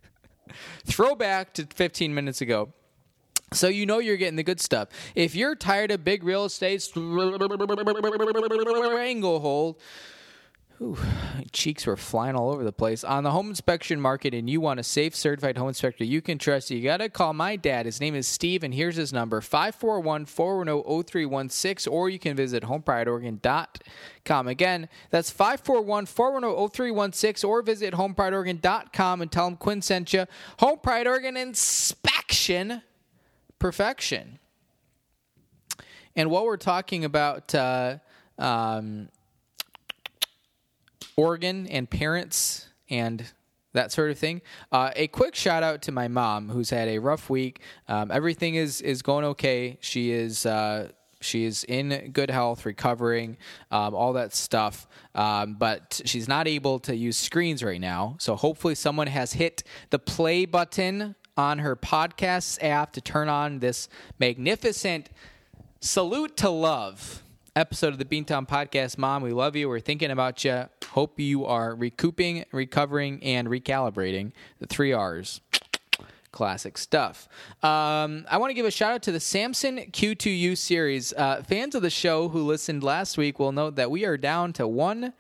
[0.85, 2.71] Throwback to 15 minutes ago.
[3.51, 4.87] So you know you're getting the good stuff.
[5.15, 9.81] If you're tired of big real estate stranglehold
[11.51, 13.03] Cheeks were flying all over the place.
[13.03, 16.37] On the home inspection market, and you want a safe, certified home inspector you can
[16.37, 17.85] trust, you got to call my dad.
[17.85, 22.63] His name is Steve, and here's his number 541 410 0316, or you can visit
[22.63, 24.47] homeprideoregon.com.
[24.47, 30.25] Again, that's 541 410 0316, or visit homeprideoregon.com and tell them Quinn sent you.
[30.59, 32.81] Home Pride Oregon Inspection
[33.59, 34.39] Perfection.
[36.15, 37.53] And while we're talking about.
[37.53, 37.97] Uh,
[38.37, 39.09] um,
[41.19, 43.25] Oregon and parents and
[43.73, 44.41] that sort of thing.
[44.71, 47.61] Uh, a quick shout out to my mom, who's had a rough week.
[47.87, 49.77] Um, everything is is going okay.
[49.81, 50.45] She is.
[50.45, 50.89] Uh,
[51.21, 53.35] she is in good health, recovering,
[53.71, 54.87] um, all that stuff.
[55.13, 58.15] Um, but she's not able to use screens right now.
[58.19, 63.59] So hopefully, someone has hit the play button on her podcasts app to turn on
[63.59, 65.09] this magnificent
[65.81, 67.21] salute to love
[67.55, 68.97] episode of the Beantown Podcast.
[68.97, 69.69] Mom, we love you.
[69.69, 70.65] We're thinking about you.
[70.89, 74.31] Hope you are recouping, recovering, and recalibrating.
[74.59, 75.41] The three R's.
[76.31, 77.27] Classic stuff.
[77.63, 81.11] Um, I want to give a shout out to the Samson Q2U series.
[81.13, 84.53] Uh, fans of the show who listened last week will note that we are down
[84.53, 85.13] to one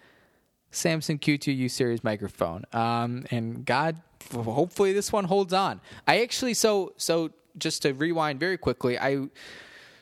[0.69, 2.63] Samson Q2U series microphone.
[2.73, 4.01] Um, and God,
[4.31, 5.81] hopefully this one holds on.
[6.07, 9.29] I actually, so, so just to rewind very quickly, I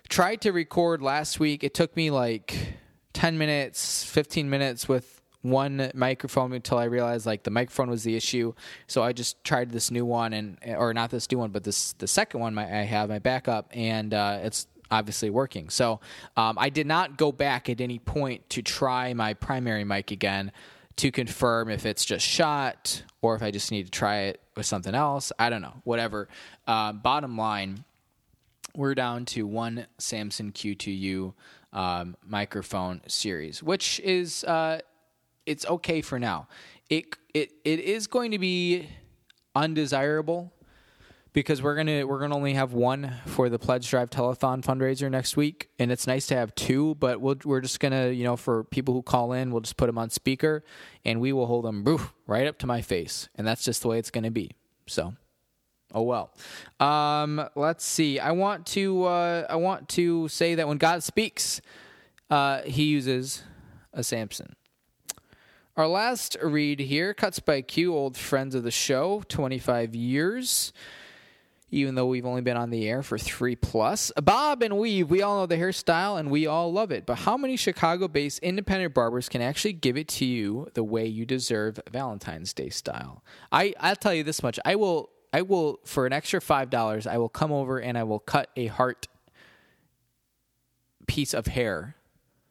[0.09, 1.63] tried to record last week.
[1.63, 2.75] It took me like
[3.13, 8.15] 10 minutes, 15 minutes with one microphone until I realized like the microphone was the
[8.15, 8.53] issue.
[8.87, 11.93] So I just tried this new one and or not this new one, but this
[11.93, 15.69] the second one I have my backup and uh, it's obviously working.
[15.69, 15.99] So
[16.35, 20.51] um, I did not go back at any point to try my primary mic again
[20.97, 24.65] to confirm if it's just shot or if I just need to try it with
[24.65, 25.31] something else.
[25.37, 25.75] I don't know.
[25.83, 26.27] Whatever.
[26.65, 27.83] Uh, bottom line
[28.77, 31.33] we're down to one Samson Q2U
[31.73, 34.79] um, microphone series, which is uh,
[35.45, 36.47] it's okay for now.
[36.89, 38.87] It it it is going to be
[39.55, 40.53] undesirable
[41.33, 45.35] because we're gonna we're gonna only have one for the pledge drive telethon fundraiser next
[45.35, 46.95] week, and it's nice to have two.
[46.95, 49.77] But we we are just gonna you know for people who call in, we'll just
[49.77, 50.63] put them on speaker,
[51.03, 51.83] and we will hold them
[52.27, 54.51] right up to my face, and that's just the way it's gonna be.
[54.85, 55.15] So.
[55.93, 56.33] Oh well.
[56.79, 58.19] Um, let's see.
[58.19, 59.05] I want to.
[59.05, 61.61] Uh, I want to say that when God speaks,
[62.29, 63.43] uh, He uses
[63.93, 64.55] a Samson.
[65.75, 70.73] Our last read here, cuts by Q, old friends of the show, twenty five years.
[71.69, 74.09] Even though we've only been on the air for three plus.
[74.23, 77.05] Bob and Weave, we all know the hairstyle and we all love it.
[77.05, 81.05] But how many Chicago based independent barbers can actually give it to you the way
[81.05, 83.21] you deserve Valentine's Day style?
[83.51, 84.57] I, I'll tell you this much.
[84.63, 88.03] I will I will for an extra five dollars, I will come over and I
[88.03, 89.07] will cut a heart
[91.07, 91.95] piece of hair,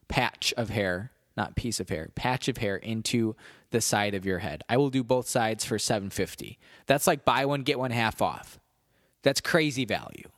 [0.08, 3.34] patch of hair, not piece of hair, patch of hair into
[3.70, 4.62] the side of your head.
[4.68, 6.58] I will do both sides for seven fifty.
[6.86, 8.58] That's like buy one get one half off.
[9.22, 10.28] That's crazy value.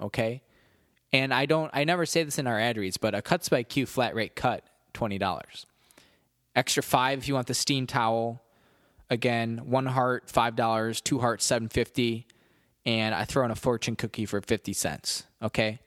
[0.00, 0.42] Okay,
[1.12, 1.70] and I don't.
[1.72, 4.36] I never say this in our ad reads, but a cuts by Q flat rate
[4.36, 5.66] cut twenty dollars.
[6.54, 8.42] Extra five if you want the steam towel
[9.10, 12.26] again, one heart five dollars, two hearts seven fifty,
[12.84, 15.24] and I throw in a fortune cookie for fifty cents.
[15.42, 15.80] Okay,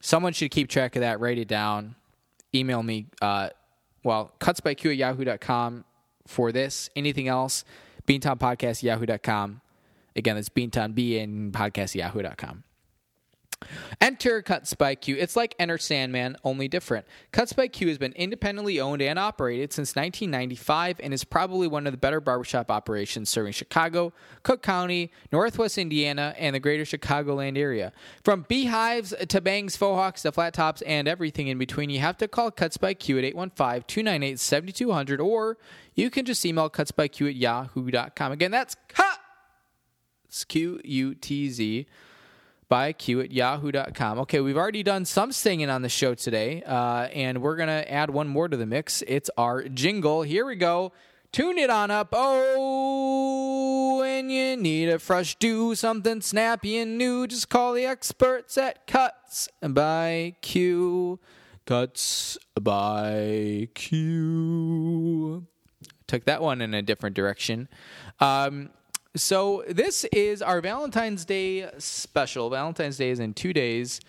[0.00, 1.20] someone should keep track of that.
[1.20, 1.94] Write it down.
[2.54, 3.06] Email me.
[3.20, 3.50] Uh,
[4.02, 5.84] well, cutsbyq at yahoo.com
[6.26, 6.88] for this.
[6.96, 7.64] Anything else?
[8.06, 9.60] Beantown Podcast yahoo.com.
[10.16, 12.64] Again, that's Beantown B and podcast yahoo.com.
[14.00, 15.16] Enter Cuts by Q.
[15.16, 17.06] It's like Enter Sandman, only different.
[17.32, 21.86] Cuts by Q has been independently owned and operated since 1995 and is probably one
[21.86, 27.58] of the better barbershop operations serving Chicago, Cook County, Northwest Indiana, and the greater Chicagoland
[27.58, 27.92] area.
[28.22, 32.16] From beehives to bangs, faux hawks to flat tops, and everything in between, you have
[32.18, 35.58] to call Cuts by Q at 815 298 7200 or
[35.94, 38.32] you can just email cutsbyq at yahoo.com.
[38.32, 39.18] Again, that's Cut
[40.26, 41.86] It's Q U T Z
[42.68, 44.18] by Q at yahoo.com.
[44.20, 47.90] Okay, we've already done some singing on the show today, uh, and we're going to
[47.90, 49.02] add one more to the mix.
[49.06, 50.22] It's our jingle.
[50.22, 50.92] Here we go.
[51.32, 52.08] Tune it on up.
[52.12, 58.56] Oh, when you need a fresh do, something snappy and new, just call the experts
[58.56, 61.20] at Cuts by Q.
[61.66, 65.46] Cuts by Q.
[66.06, 67.68] Took that one in a different direction.
[68.20, 68.70] Um,
[69.18, 72.50] so this is our Valentine's Day special.
[72.50, 74.00] Valentine's Day is in two days,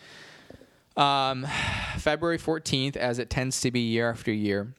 [0.96, 1.48] um,
[1.98, 4.74] February 14th, as it tends to be year after year.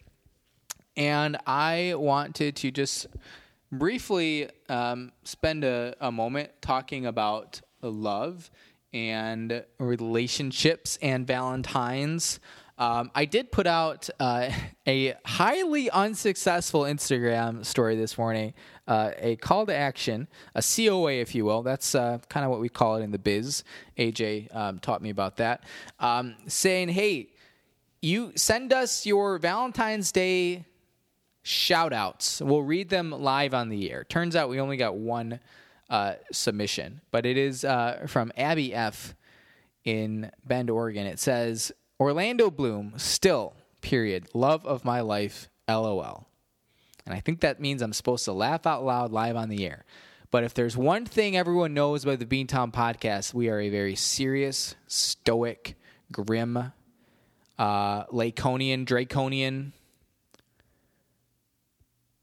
[0.97, 3.07] And I wanted to just
[3.73, 8.51] briefly um, spend a, a moment talking about love
[8.93, 12.41] and relationships and Valentine's.
[12.81, 14.51] Um, I did put out uh,
[14.89, 18.55] a highly unsuccessful Instagram story this morning,
[18.91, 20.27] uh, a call to action,
[20.57, 21.63] a COA, if you will.
[21.63, 23.63] That's uh, kind of what we call it in the biz.
[23.97, 25.63] AJ um, taught me about that.
[26.01, 27.29] Um, saying, hey,
[28.03, 30.65] you send us your Valentine's Day
[31.43, 32.41] shout outs.
[32.41, 34.03] We'll read them live on the air.
[34.03, 35.39] Turns out we only got one
[35.89, 39.15] uh, submission, but it is uh, from Abby F.
[39.85, 41.07] in Bend, Oregon.
[41.07, 41.71] It says,
[42.01, 44.27] Orlando Bloom, still, period.
[44.35, 46.27] Love of my life, lol.
[47.11, 49.85] And I think that means I'm supposed to laugh out loud live on the air.
[50.31, 53.97] But if there's one thing everyone knows about the Beantown podcast, we are a very
[53.97, 55.75] serious, stoic,
[56.13, 56.73] grim,
[57.59, 59.73] uh, Laconian, Draconian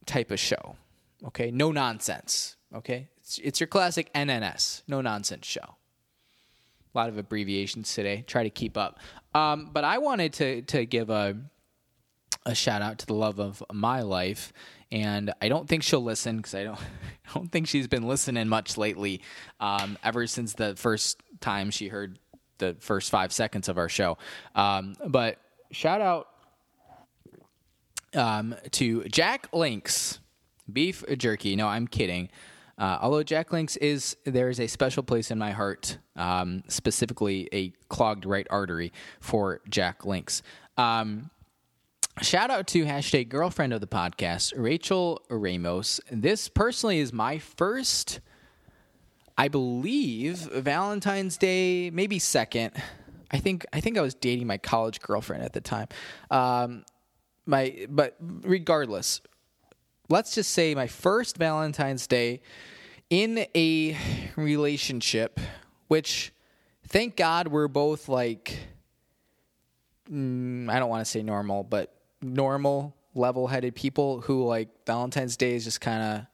[0.06, 0.78] type of show.
[1.26, 2.56] Okay, no nonsense.
[2.74, 5.76] Okay, it's, it's your classic NNS, no nonsense show.
[6.96, 8.24] A lot of abbreviations today.
[8.26, 9.00] Try to keep up.
[9.36, 11.36] Um, but I wanted to to give a
[12.48, 14.54] a shout out to the love of my life,
[14.92, 16.80] and I don't think she'll listen because I don't
[17.30, 19.22] I don't think she's been listening much lately.
[19.60, 22.20] Um, ever since the first time she heard
[22.58, 24.18] the first five seconds of our show.
[24.56, 25.38] Um, but
[25.72, 26.30] shout out
[28.16, 30.20] um, to Jack Links
[30.72, 31.56] beef jerky.
[31.56, 32.30] No, I'm kidding.
[32.78, 37.50] Uh, although Jack Links is there is a special place in my heart, um, specifically
[37.52, 40.44] a clogged right artery for Jack Links.
[40.78, 41.32] Um,
[42.22, 46.00] shout out to hashtag girlfriend of the podcast, Rachel Ramos.
[46.12, 48.20] This personally is my first,
[49.38, 52.74] I believe, Valentine's Day, maybe second.
[53.30, 55.88] I think I think I was dating my college girlfriend at the time.
[56.32, 56.86] Um,
[57.46, 59.22] my but regardless,
[60.10, 62.42] let's just say my first Valentine's Day
[63.10, 63.98] in a
[64.36, 65.40] relationship,
[65.88, 66.34] which
[66.88, 68.58] thank God we're both like,
[70.10, 75.38] mm, I don't want to say normal, but normal, level headed people who like Valentine's
[75.38, 76.26] Day is just kind of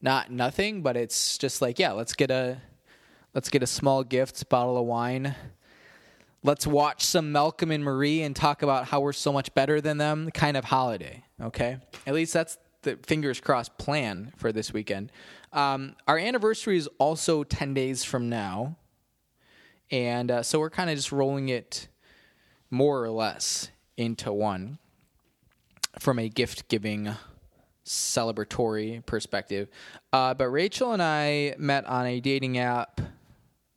[0.00, 2.60] not nothing, but it's just like, yeah, let's get a.
[3.34, 5.36] Let's get a small gift, bottle of wine,
[6.42, 9.98] let's watch some Malcolm and Marie and talk about how we're so much better than
[9.98, 11.24] them kind of holiday.
[11.40, 15.12] Okay, at least that's the fingers crossed plan for this weekend.
[15.52, 18.76] Um, our anniversary is also 10 days from now.
[19.90, 21.88] And uh, so we're kind of just rolling it
[22.70, 24.78] more or less into one
[25.98, 27.10] from a gift giving
[27.84, 29.68] celebratory perspective.
[30.12, 33.00] Uh, but Rachel and I met on a dating app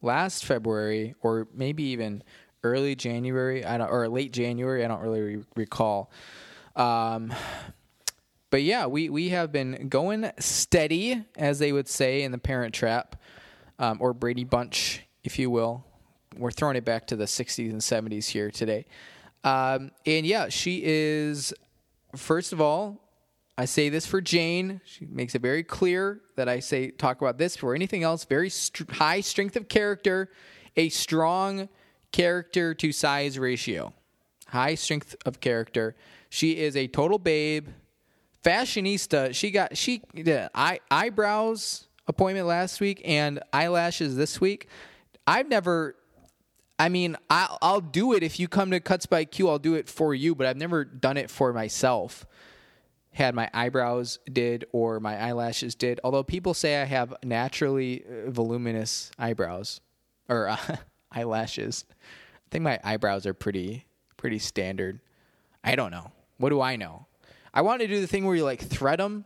[0.02, 2.24] last February, or maybe even
[2.64, 3.66] early January.
[3.66, 4.84] I don't, or late January.
[4.84, 6.12] I don't really re- recall.
[6.76, 7.34] Um,
[8.50, 12.74] but yeah, we we have been going steady, as they would say in the Parent
[12.74, 13.16] Trap,
[13.80, 15.86] um, or Brady Bunch, if you will.
[16.38, 18.86] We're throwing it back to the '60s and '70s here today.
[19.44, 21.54] Um, and yeah, she is.
[22.16, 23.00] First of all,
[23.58, 24.82] I say this for Jane.
[24.86, 28.26] She makes it very clear that I say talk about this for anything else.
[28.26, 30.30] Very st- high strength of character,
[30.76, 31.70] a strong
[32.12, 33.94] character to size ratio,
[34.48, 35.96] high strength of character.
[36.30, 37.68] She is a total babe
[38.44, 39.34] fashionista.
[39.36, 44.68] She got she did eye, eyebrows appointment last week and eyelashes this week.
[45.28, 45.96] I've never.
[46.82, 49.48] I mean, I'll, I'll do it if you come to Cuts by Q.
[49.50, 52.26] I'll do it for you, but I've never done it for myself.
[53.12, 56.00] Had my eyebrows did or my eyelashes did.
[56.04, 59.80] Although people say I have naturally uh, voluminous eyebrows
[60.28, 60.58] or uh,
[61.12, 61.86] eyelashes.
[61.92, 63.86] I think my eyebrows are pretty
[64.18, 65.02] pretty standard.
[65.64, 66.12] I don't know.
[66.38, 67.06] What do I know?
[67.54, 69.26] I want to do the thing where you like thread them,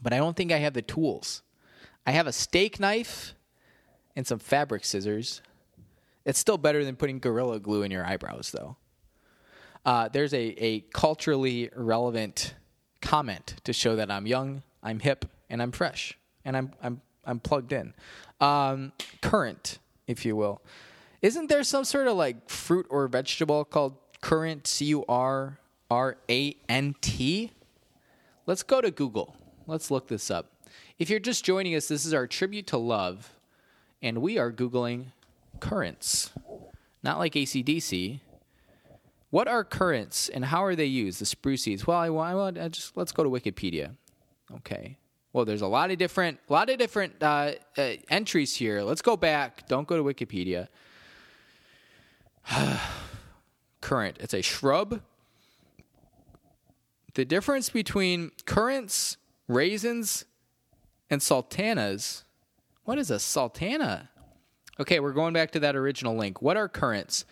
[0.00, 1.42] but I don't think I have the tools.
[2.06, 3.34] I have a steak knife
[4.14, 5.42] and some fabric scissors.
[6.24, 8.76] It's still better than putting Gorilla Glue in your eyebrows, though.
[9.84, 12.54] Uh, there's a, a culturally relevant
[13.02, 17.40] comment to show that I'm young, I'm hip, and I'm fresh, and I'm I'm I'm
[17.40, 17.92] plugged in.
[18.40, 20.62] Um, currant, if you will.
[21.20, 24.66] Isn't there some sort of like fruit or vegetable called current?
[24.66, 25.58] C U R
[25.90, 27.52] R A N T.
[28.46, 29.36] Let's go to Google.
[29.66, 30.50] Let's look this up.
[30.98, 33.30] If you're just joining us, this is our tribute to love,
[34.02, 35.06] and we are Googling
[35.60, 36.30] currants.
[37.02, 38.20] Not like ACDC.
[39.30, 41.20] What are currants and how are they used?
[41.20, 41.86] The Spruce Eats.
[41.86, 43.96] Well, I, I just let's go to Wikipedia.
[44.56, 44.96] Okay.
[45.32, 48.82] Well, there's a lot of different, a lot of different uh, uh, entries here.
[48.82, 49.66] Let's go back.
[49.66, 50.68] Don't go to Wikipedia.
[53.80, 54.18] Current.
[54.20, 55.00] It's a shrub.
[57.14, 59.16] The difference between currants,
[59.48, 60.24] raisins,
[61.10, 62.24] and sultanas.
[62.84, 64.10] What is a sultana?
[64.80, 66.42] Okay, we're going back to that original link.
[66.42, 67.24] What are currants?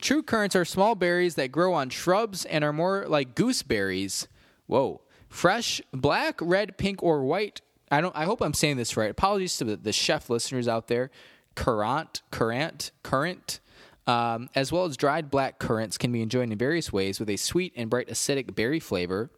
[0.00, 4.28] True currants are small berries that grow on shrubs and are more like gooseberries.
[4.66, 5.02] Whoa.
[5.28, 7.60] Fresh, black, red, pink, or white.
[7.90, 9.10] I don't I hope I'm saying this right.
[9.10, 11.10] Apologies to the, chef listeners out there.
[11.54, 13.60] Currant, currant, currant.
[14.06, 17.36] Um, as well as dried black currants can be enjoyed in various ways with a
[17.36, 19.30] sweet and bright acidic berry flavor.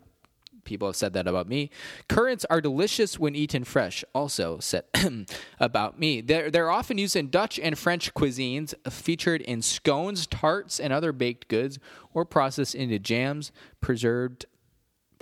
[0.64, 1.70] People have said that about me.
[2.08, 4.04] Currants are delicious when eaten fresh.
[4.14, 4.84] Also said
[5.60, 6.20] about me.
[6.20, 11.12] They're, they're often used in Dutch and French cuisines, featured in scones, tarts, and other
[11.12, 11.78] baked goods,
[12.14, 14.46] or processed into jams, preserved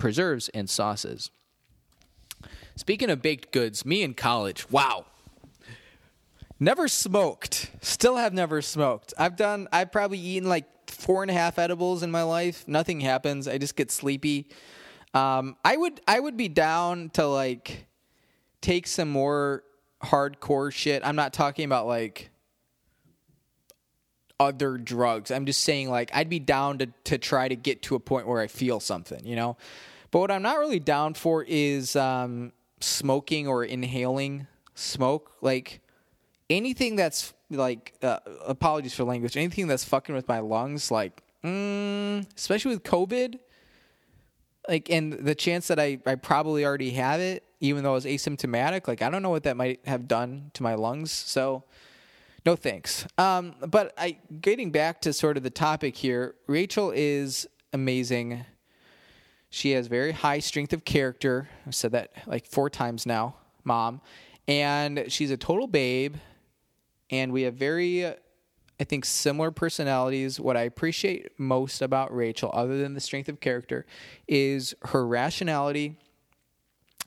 [0.01, 1.29] preserves, and sauces.
[2.75, 5.05] Speaking of baked goods, me in college, wow.
[6.59, 7.69] Never smoked.
[7.81, 9.13] Still have never smoked.
[9.17, 12.67] I've done, I've probably eaten like four and a half edibles in my life.
[12.67, 13.47] Nothing happens.
[13.47, 14.47] I just get sleepy.
[15.13, 17.87] Um, I would I would be down to like
[18.61, 19.63] take some more
[20.03, 21.01] hardcore shit.
[21.05, 22.29] I'm not talking about like
[24.39, 25.31] other drugs.
[25.31, 28.27] I'm just saying like I'd be down to to try to get to a point
[28.27, 29.57] where I feel something, you know.
[30.11, 32.51] But what I'm not really down for is um,
[32.81, 35.33] smoking or inhaling smoke.
[35.41, 35.81] Like
[36.49, 39.37] anything that's like uh, apologies for language.
[39.37, 43.39] Anything that's fucking with my lungs, like mm, especially with COVID
[44.67, 48.05] like and the chance that I, I probably already have it even though I was
[48.05, 51.63] asymptomatic like i don't know what that might have done to my lungs so
[52.43, 53.05] no thanks.
[53.17, 58.45] Um, but i getting back to sort of the topic here rachel is amazing.
[59.49, 61.49] She has very high strength of character.
[61.67, 64.01] I've said that like four times now mom.
[64.47, 66.15] And she's a total babe
[67.09, 68.13] and we have very
[68.81, 70.39] I think similar personalities.
[70.39, 73.85] What I appreciate most about Rachel, other than the strength of character,
[74.27, 75.99] is her rationality.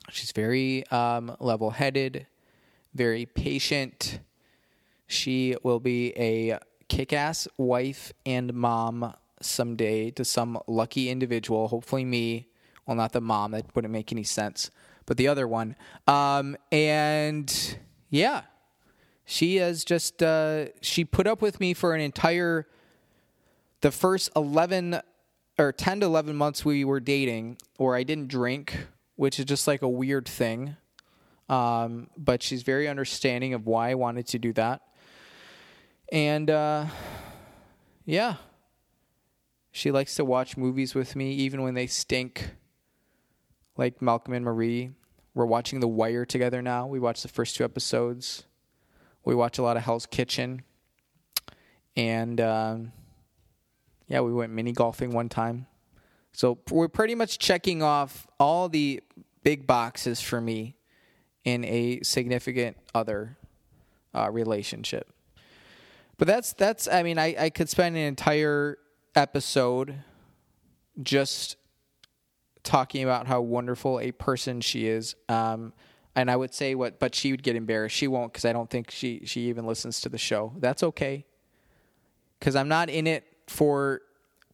[0.09, 2.27] She's very um, level headed,
[2.93, 4.21] very patient.
[5.05, 12.05] She will be a kick ass wife and mom someday to some lucky individual, hopefully
[12.05, 12.47] me.
[12.85, 14.71] Well, not the mom, that wouldn't make any sense,
[15.05, 15.75] but the other one.
[16.07, 17.77] Um, and
[18.09, 18.43] yeah,
[19.25, 22.67] she has just uh, she put up with me for an entire
[23.81, 25.01] the first 11
[25.57, 29.67] or 10 to 11 months we were dating or I didn't drink, which is just
[29.67, 30.75] like a weird thing.
[31.49, 34.81] Um, but she's very understanding of why I wanted to do that.
[36.11, 36.85] And uh,
[38.05, 38.35] yeah,
[39.71, 42.51] she likes to watch movies with me, even when they stink,
[43.77, 44.91] like Malcolm and Marie.
[45.33, 46.87] We're watching The Wire together now.
[46.87, 48.45] We watched the first two episodes.
[49.25, 50.61] We watch a lot of Hell's Kitchen,
[51.97, 52.91] and um,
[54.07, 55.67] yeah, we went mini golfing one time.
[56.31, 59.01] So we're pretty much checking off all the
[59.43, 60.75] big boxes for me
[61.43, 63.37] in a significant other
[64.13, 65.11] uh, relationship.
[66.17, 68.77] But that's that's I mean I, I could spend an entire
[69.15, 69.95] episode
[71.01, 71.57] just
[72.63, 75.15] talking about how wonderful a person she is.
[75.29, 75.73] Um,
[76.15, 77.95] and I would say what, but she would get embarrassed.
[77.95, 80.53] She won't because I don't think she she even listens to the show.
[80.57, 81.25] That's okay,
[82.39, 84.01] because I'm not in it for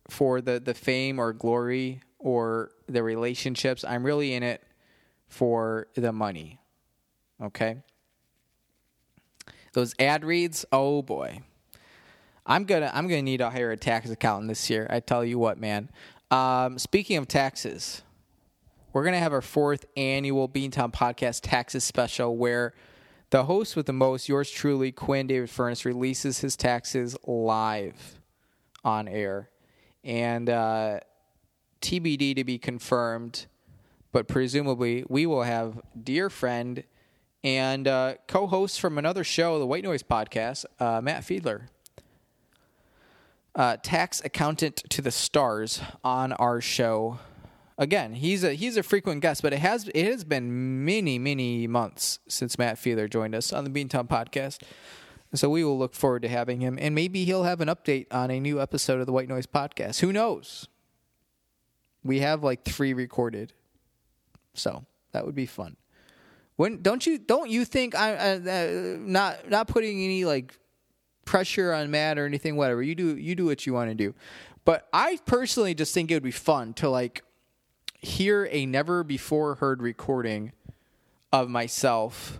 [0.09, 3.83] for the the fame or glory or the relationships.
[3.83, 4.63] I'm really in it
[5.27, 6.59] for the money.
[7.41, 7.77] Okay.
[9.73, 11.39] Those ad reads, oh boy.
[12.45, 14.87] I'm gonna I'm gonna need to hire a tax accountant this year.
[14.89, 15.89] I tell you what, man.
[16.29, 18.01] Um, speaking of taxes,
[18.93, 22.73] we're going to have our fourth annual Beantown Podcast Taxes Special where
[23.29, 28.19] the host with the most, yours truly, Quinn David Furness, releases his taxes live
[28.83, 29.49] on air.
[30.03, 30.99] And uh,
[31.81, 33.45] TBD to be confirmed,
[34.11, 36.83] but presumably we will have dear friend
[37.43, 41.67] and uh, co host from another show, the White Noise Podcast, uh, Matt Fiedler.
[43.55, 47.19] Uh, tax accountant to the stars on our show
[47.81, 51.67] again, he's a he's a frequent guest, but it has it has been many many
[51.67, 54.61] months since Matt Fiedler joined us on the Beantown podcast.
[55.33, 58.29] So we will look forward to having him, and maybe he'll have an update on
[58.31, 60.01] a new episode of the White Noise podcast.
[60.01, 60.67] Who knows?
[62.03, 63.53] We have like three recorded,
[64.53, 65.77] so that would be fun.
[66.57, 70.57] When don't you don't you think I uh, uh, not not putting any like
[71.25, 74.13] pressure on Matt or anything whatever you do you do what you want to do,
[74.65, 77.23] but I personally just think it would be fun to like
[78.01, 80.51] hear a never before heard recording
[81.31, 82.39] of myself.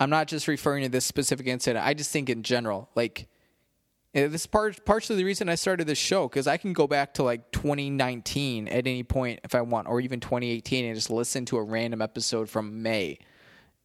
[0.00, 1.84] I'm not just referring to this specific incident.
[1.84, 3.28] I just think in general, like
[4.14, 6.86] eh, this is part partially the reason I started this show because I can go
[6.86, 11.10] back to like 2019 at any point if I want, or even 2018, and just
[11.10, 13.18] listen to a random episode from May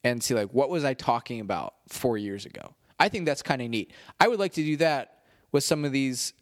[0.03, 2.73] and see like what was I talking about four years ago.
[2.99, 3.93] I think that's kind of neat.
[4.19, 5.19] I would like to do that
[5.51, 6.33] with some of these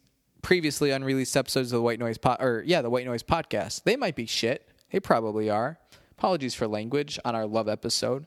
[0.42, 3.84] previously unreleased episodes of the White Noise or yeah, the White Noise podcast.
[3.84, 4.68] They might be shit.
[4.90, 5.78] They probably are.
[6.12, 8.26] Apologies for language on our love episode,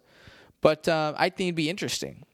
[0.61, 2.25] but uh, I think it'd be interesting.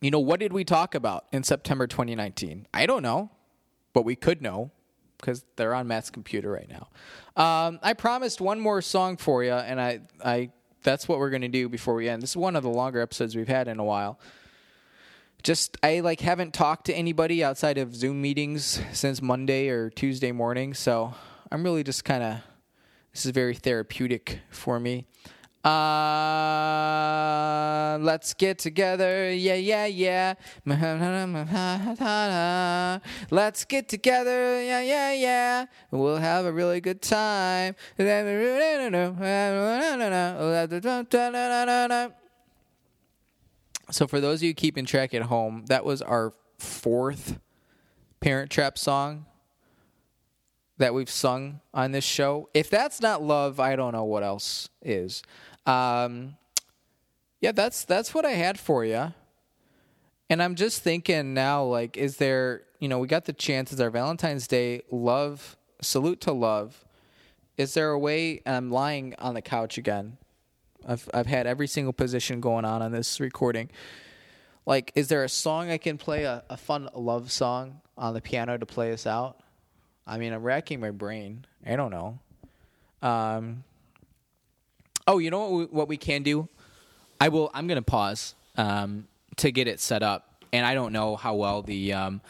[0.00, 2.66] You know, what did we talk about in September 2019?
[2.74, 3.30] I don't know,
[3.92, 4.70] but we could know
[5.16, 6.88] because they're on Matt's computer right now.
[7.42, 10.50] Um, I promised one more song for you, and I, I
[10.82, 12.22] that's what we're gonna do before we end.
[12.22, 14.18] This is one of the longer episodes we've had in a while
[15.42, 20.32] just I like haven't talked to anybody outside of Zoom meetings since Monday or Tuesday
[20.32, 21.14] morning, so
[21.50, 22.36] I'm really just kind of
[23.12, 25.06] this is very therapeutic for me.
[25.64, 25.78] Uh,
[28.00, 30.34] let's get together, yeah, yeah, yeah.
[33.30, 35.66] Let's get together, yeah, yeah, yeah.
[35.92, 37.76] We'll have a really good time.
[43.92, 47.38] So for those of you keeping track at home, that was our fourth
[48.20, 49.26] Parent Trap song
[50.78, 52.48] that we've sung on this show.
[52.54, 55.22] If that's not love, I don't know what else is.
[55.66, 56.36] Um,
[57.40, 59.12] yeah, that's that's what I had for you.
[60.30, 62.62] And I'm just thinking now, like, is there?
[62.78, 63.80] You know, we got the chances.
[63.80, 66.84] Our Valentine's Day love salute to love.
[67.58, 68.40] Is there a way?
[68.46, 70.16] I'm lying on the couch again.
[70.86, 73.70] I've I've had every single position going on on this recording.
[74.64, 78.20] Like, is there a song I can play a, a fun love song on the
[78.20, 79.38] piano to play us out?
[80.06, 81.46] I mean, I'm racking my brain.
[81.66, 82.18] I don't know.
[83.02, 83.64] Um.
[85.06, 85.52] Oh, you know what?
[85.52, 86.48] We, what we can do?
[87.20, 87.50] I will.
[87.54, 89.06] I'm gonna pause um,
[89.36, 92.20] to get it set up, and I don't know how well the um,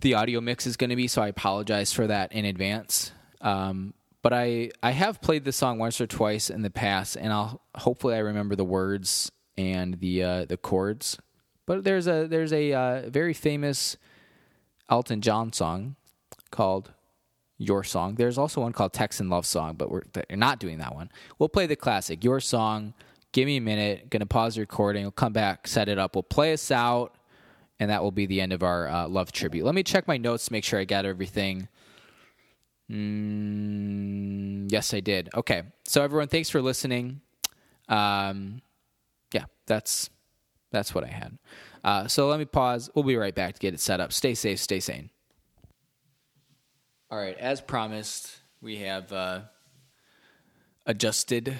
[0.00, 3.12] the audio mix is to be, so I apologize for that in advance.
[3.40, 3.94] Um,
[4.24, 7.60] but I I have played this song once or twice in the past, and I'll
[7.76, 11.18] hopefully I remember the words and the uh, the chords.
[11.66, 13.98] But there's a there's a uh, very famous
[14.88, 15.96] Elton John song
[16.50, 16.92] called
[17.58, 18.14] Your Song.
[18.14, 21.10] There's also one called Texan Love Song, but we're not doing that one.
[21.38, 22.94] We'll play the classic Your Song.
[23.32, 24.08] Give me a minute.
[24.08, 25.02] Gonna pause the recording.
[25.02, 26.16] We'll come back, set it up.
[26.16, 27.14] We'll play us out,
[27.78, 29.66] and that will be the end of our uh, love tribute.
[29.66, 31.68] Let me check my notes to make sure I got everything
[32.90, 35.30] Mm, yes, I did.
[35.34, 35.62] Okay.
[35.84, 37.20] So everyone, thanks for listening.
[37.88, 38.62] Um,
[39.32, 40.10] yeah, that's
[40.70, 41.38] that's what I had.
[41.82, 42.90] Uh, so let me pause.
[42.94, 44.12] We'll be right back to get it set up.
[44.12, 44.58] Stay safe.
[44.58, 45.10] Stay sane.
[47.10, 47.38] All right.
[47.38, 49.42] As promised, we have uh,
[50.86, 51.56] adjusted,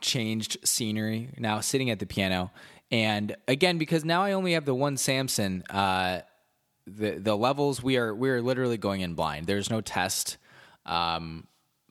[0.00, 1.30] changed scenery.
[1.38, 2.50] Now sitting at the piano,
[2.90, 5.62] and again because now I only have the one Samson.
[5.70, 6.20] Uh,
[6.86, 9.46] the the levels we are we are literally going in blind.
[9.46, 10.36] There's no test.
[10.86, 11.46] Um,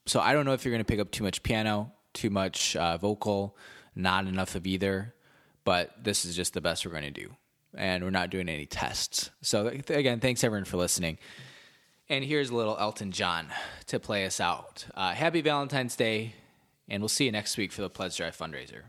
[0.06, 2.76] so I don't know if you're going to pick up too much piano, too much
[2.76, 3.56] uh, vocal,
[3.96, 5.14] not enough of either.
[5.66, 7.36] But this is just the best we're going to do,
[7.76, 9.30] and we're not doing any tests.
[9.42, 11.20] So again, thanks everyone for listening.
[12.08, 13.50] And here's a little Elton John
[13.88, 14.88] to play us out.
[14.96, 16.34] Uh, happy Valentine's Day,
[16.88, 18.82] and we'll see you next week for the Pledge Drive fundraiser.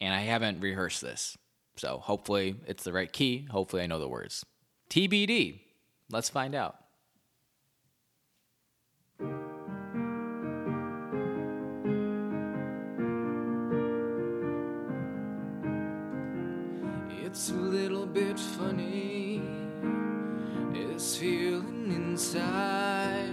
[0.00, 1.36] And I haven't rehearsed this,
[1.76, 3.48] so hopefully it's the right key.
[3.50, 4.44] Hopefully I know the words.
[4.90, 5.60] TBD.
[6.08, 6.76] Let's find out.
[17.32, 19.40] It's a little bit funny,
[20.70, 23.30] this feeling inside.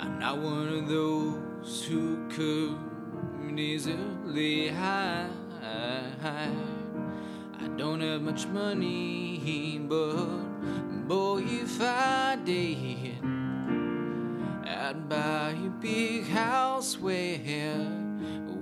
[0.00, 2.76] I'm not one of those who could
[3.56, 5.30] easily hide.
[5.62, 6.50] I
[7.76, 10.26] don't have much money, but
[11.06, 13.18] boy, if I did,
[14.66, 17.38] I'd buy a big house where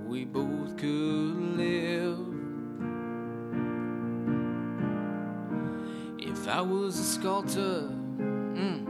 [0.05, 1.20] we both could
[6.61, 7.89] I was a sculptor.
[8.19, 8.85] Mm.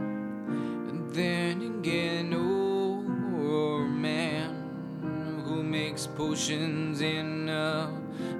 [0.90, 7.90] And then again, oh, man who makes potions in a,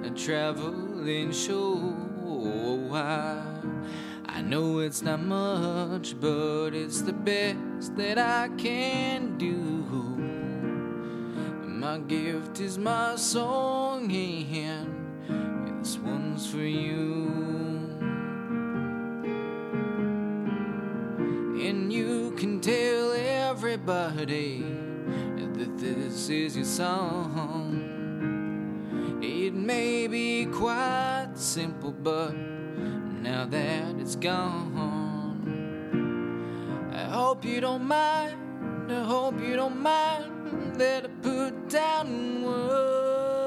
[0.03, 1.95] a traveling show.
[2.93, 3.41] I,
[4.27, 9.55] I know it's not much, but it's the best that I can do.
[11.65, 17.22] My gift is my song, and this one's for you.
[23.85, 24.63] Everybody
[25.55, 27.83] that this is your song.
[29.21, 34.71] It may be quite simple, but now that it's gone,
[36.93, 38.39] I hope you don't mind.
[38.89, 43.43] I hope you don't mind that I put down words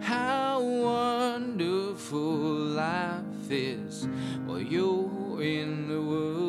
[0.00, 4.06] how wonderful life is
[4.46, 6.47] while you're in the world.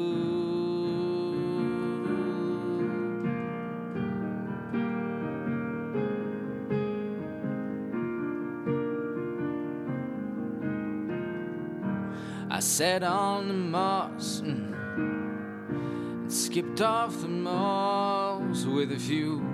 [12.79, 19.45] Sat on the moss and skipped off the moss with a few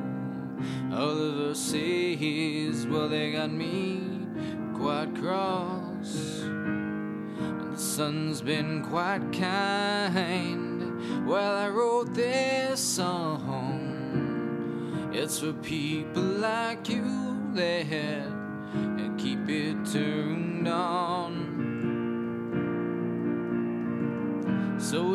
[0.92, 2.86] other verses.
[2.86, 4.04] Well, they got me
[4.76, 6.42] quite cross.
[6.44, 11.26] And the sun's been quite kind.
[11.26, 13.90] Well, I wrote this song.
[15.12, 17.88] It's for people like you that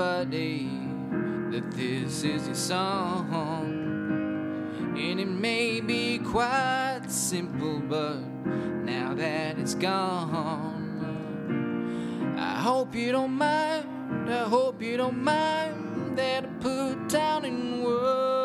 [0.00, 0.70] Everybody
[1.50, 3.28] that this is your song.
[4.96, 8.16] And it may be quite simple, but
[8.84, 11.04] now that it's gone,
[12.38, 14.30] I hope you don't mind.
[14.30, 18.38] I hope you don't mind that I put down in words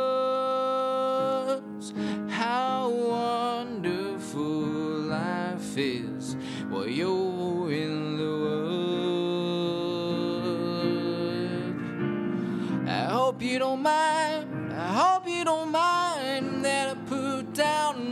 [2.29, 6.35] how wonderful life is
[6.69, 7.24] while you're
[13.35, 14.71] hope you don't mind.
[14.71, 18.04] I hope you don't mind that I put down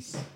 [0.00, 0.29] Peace.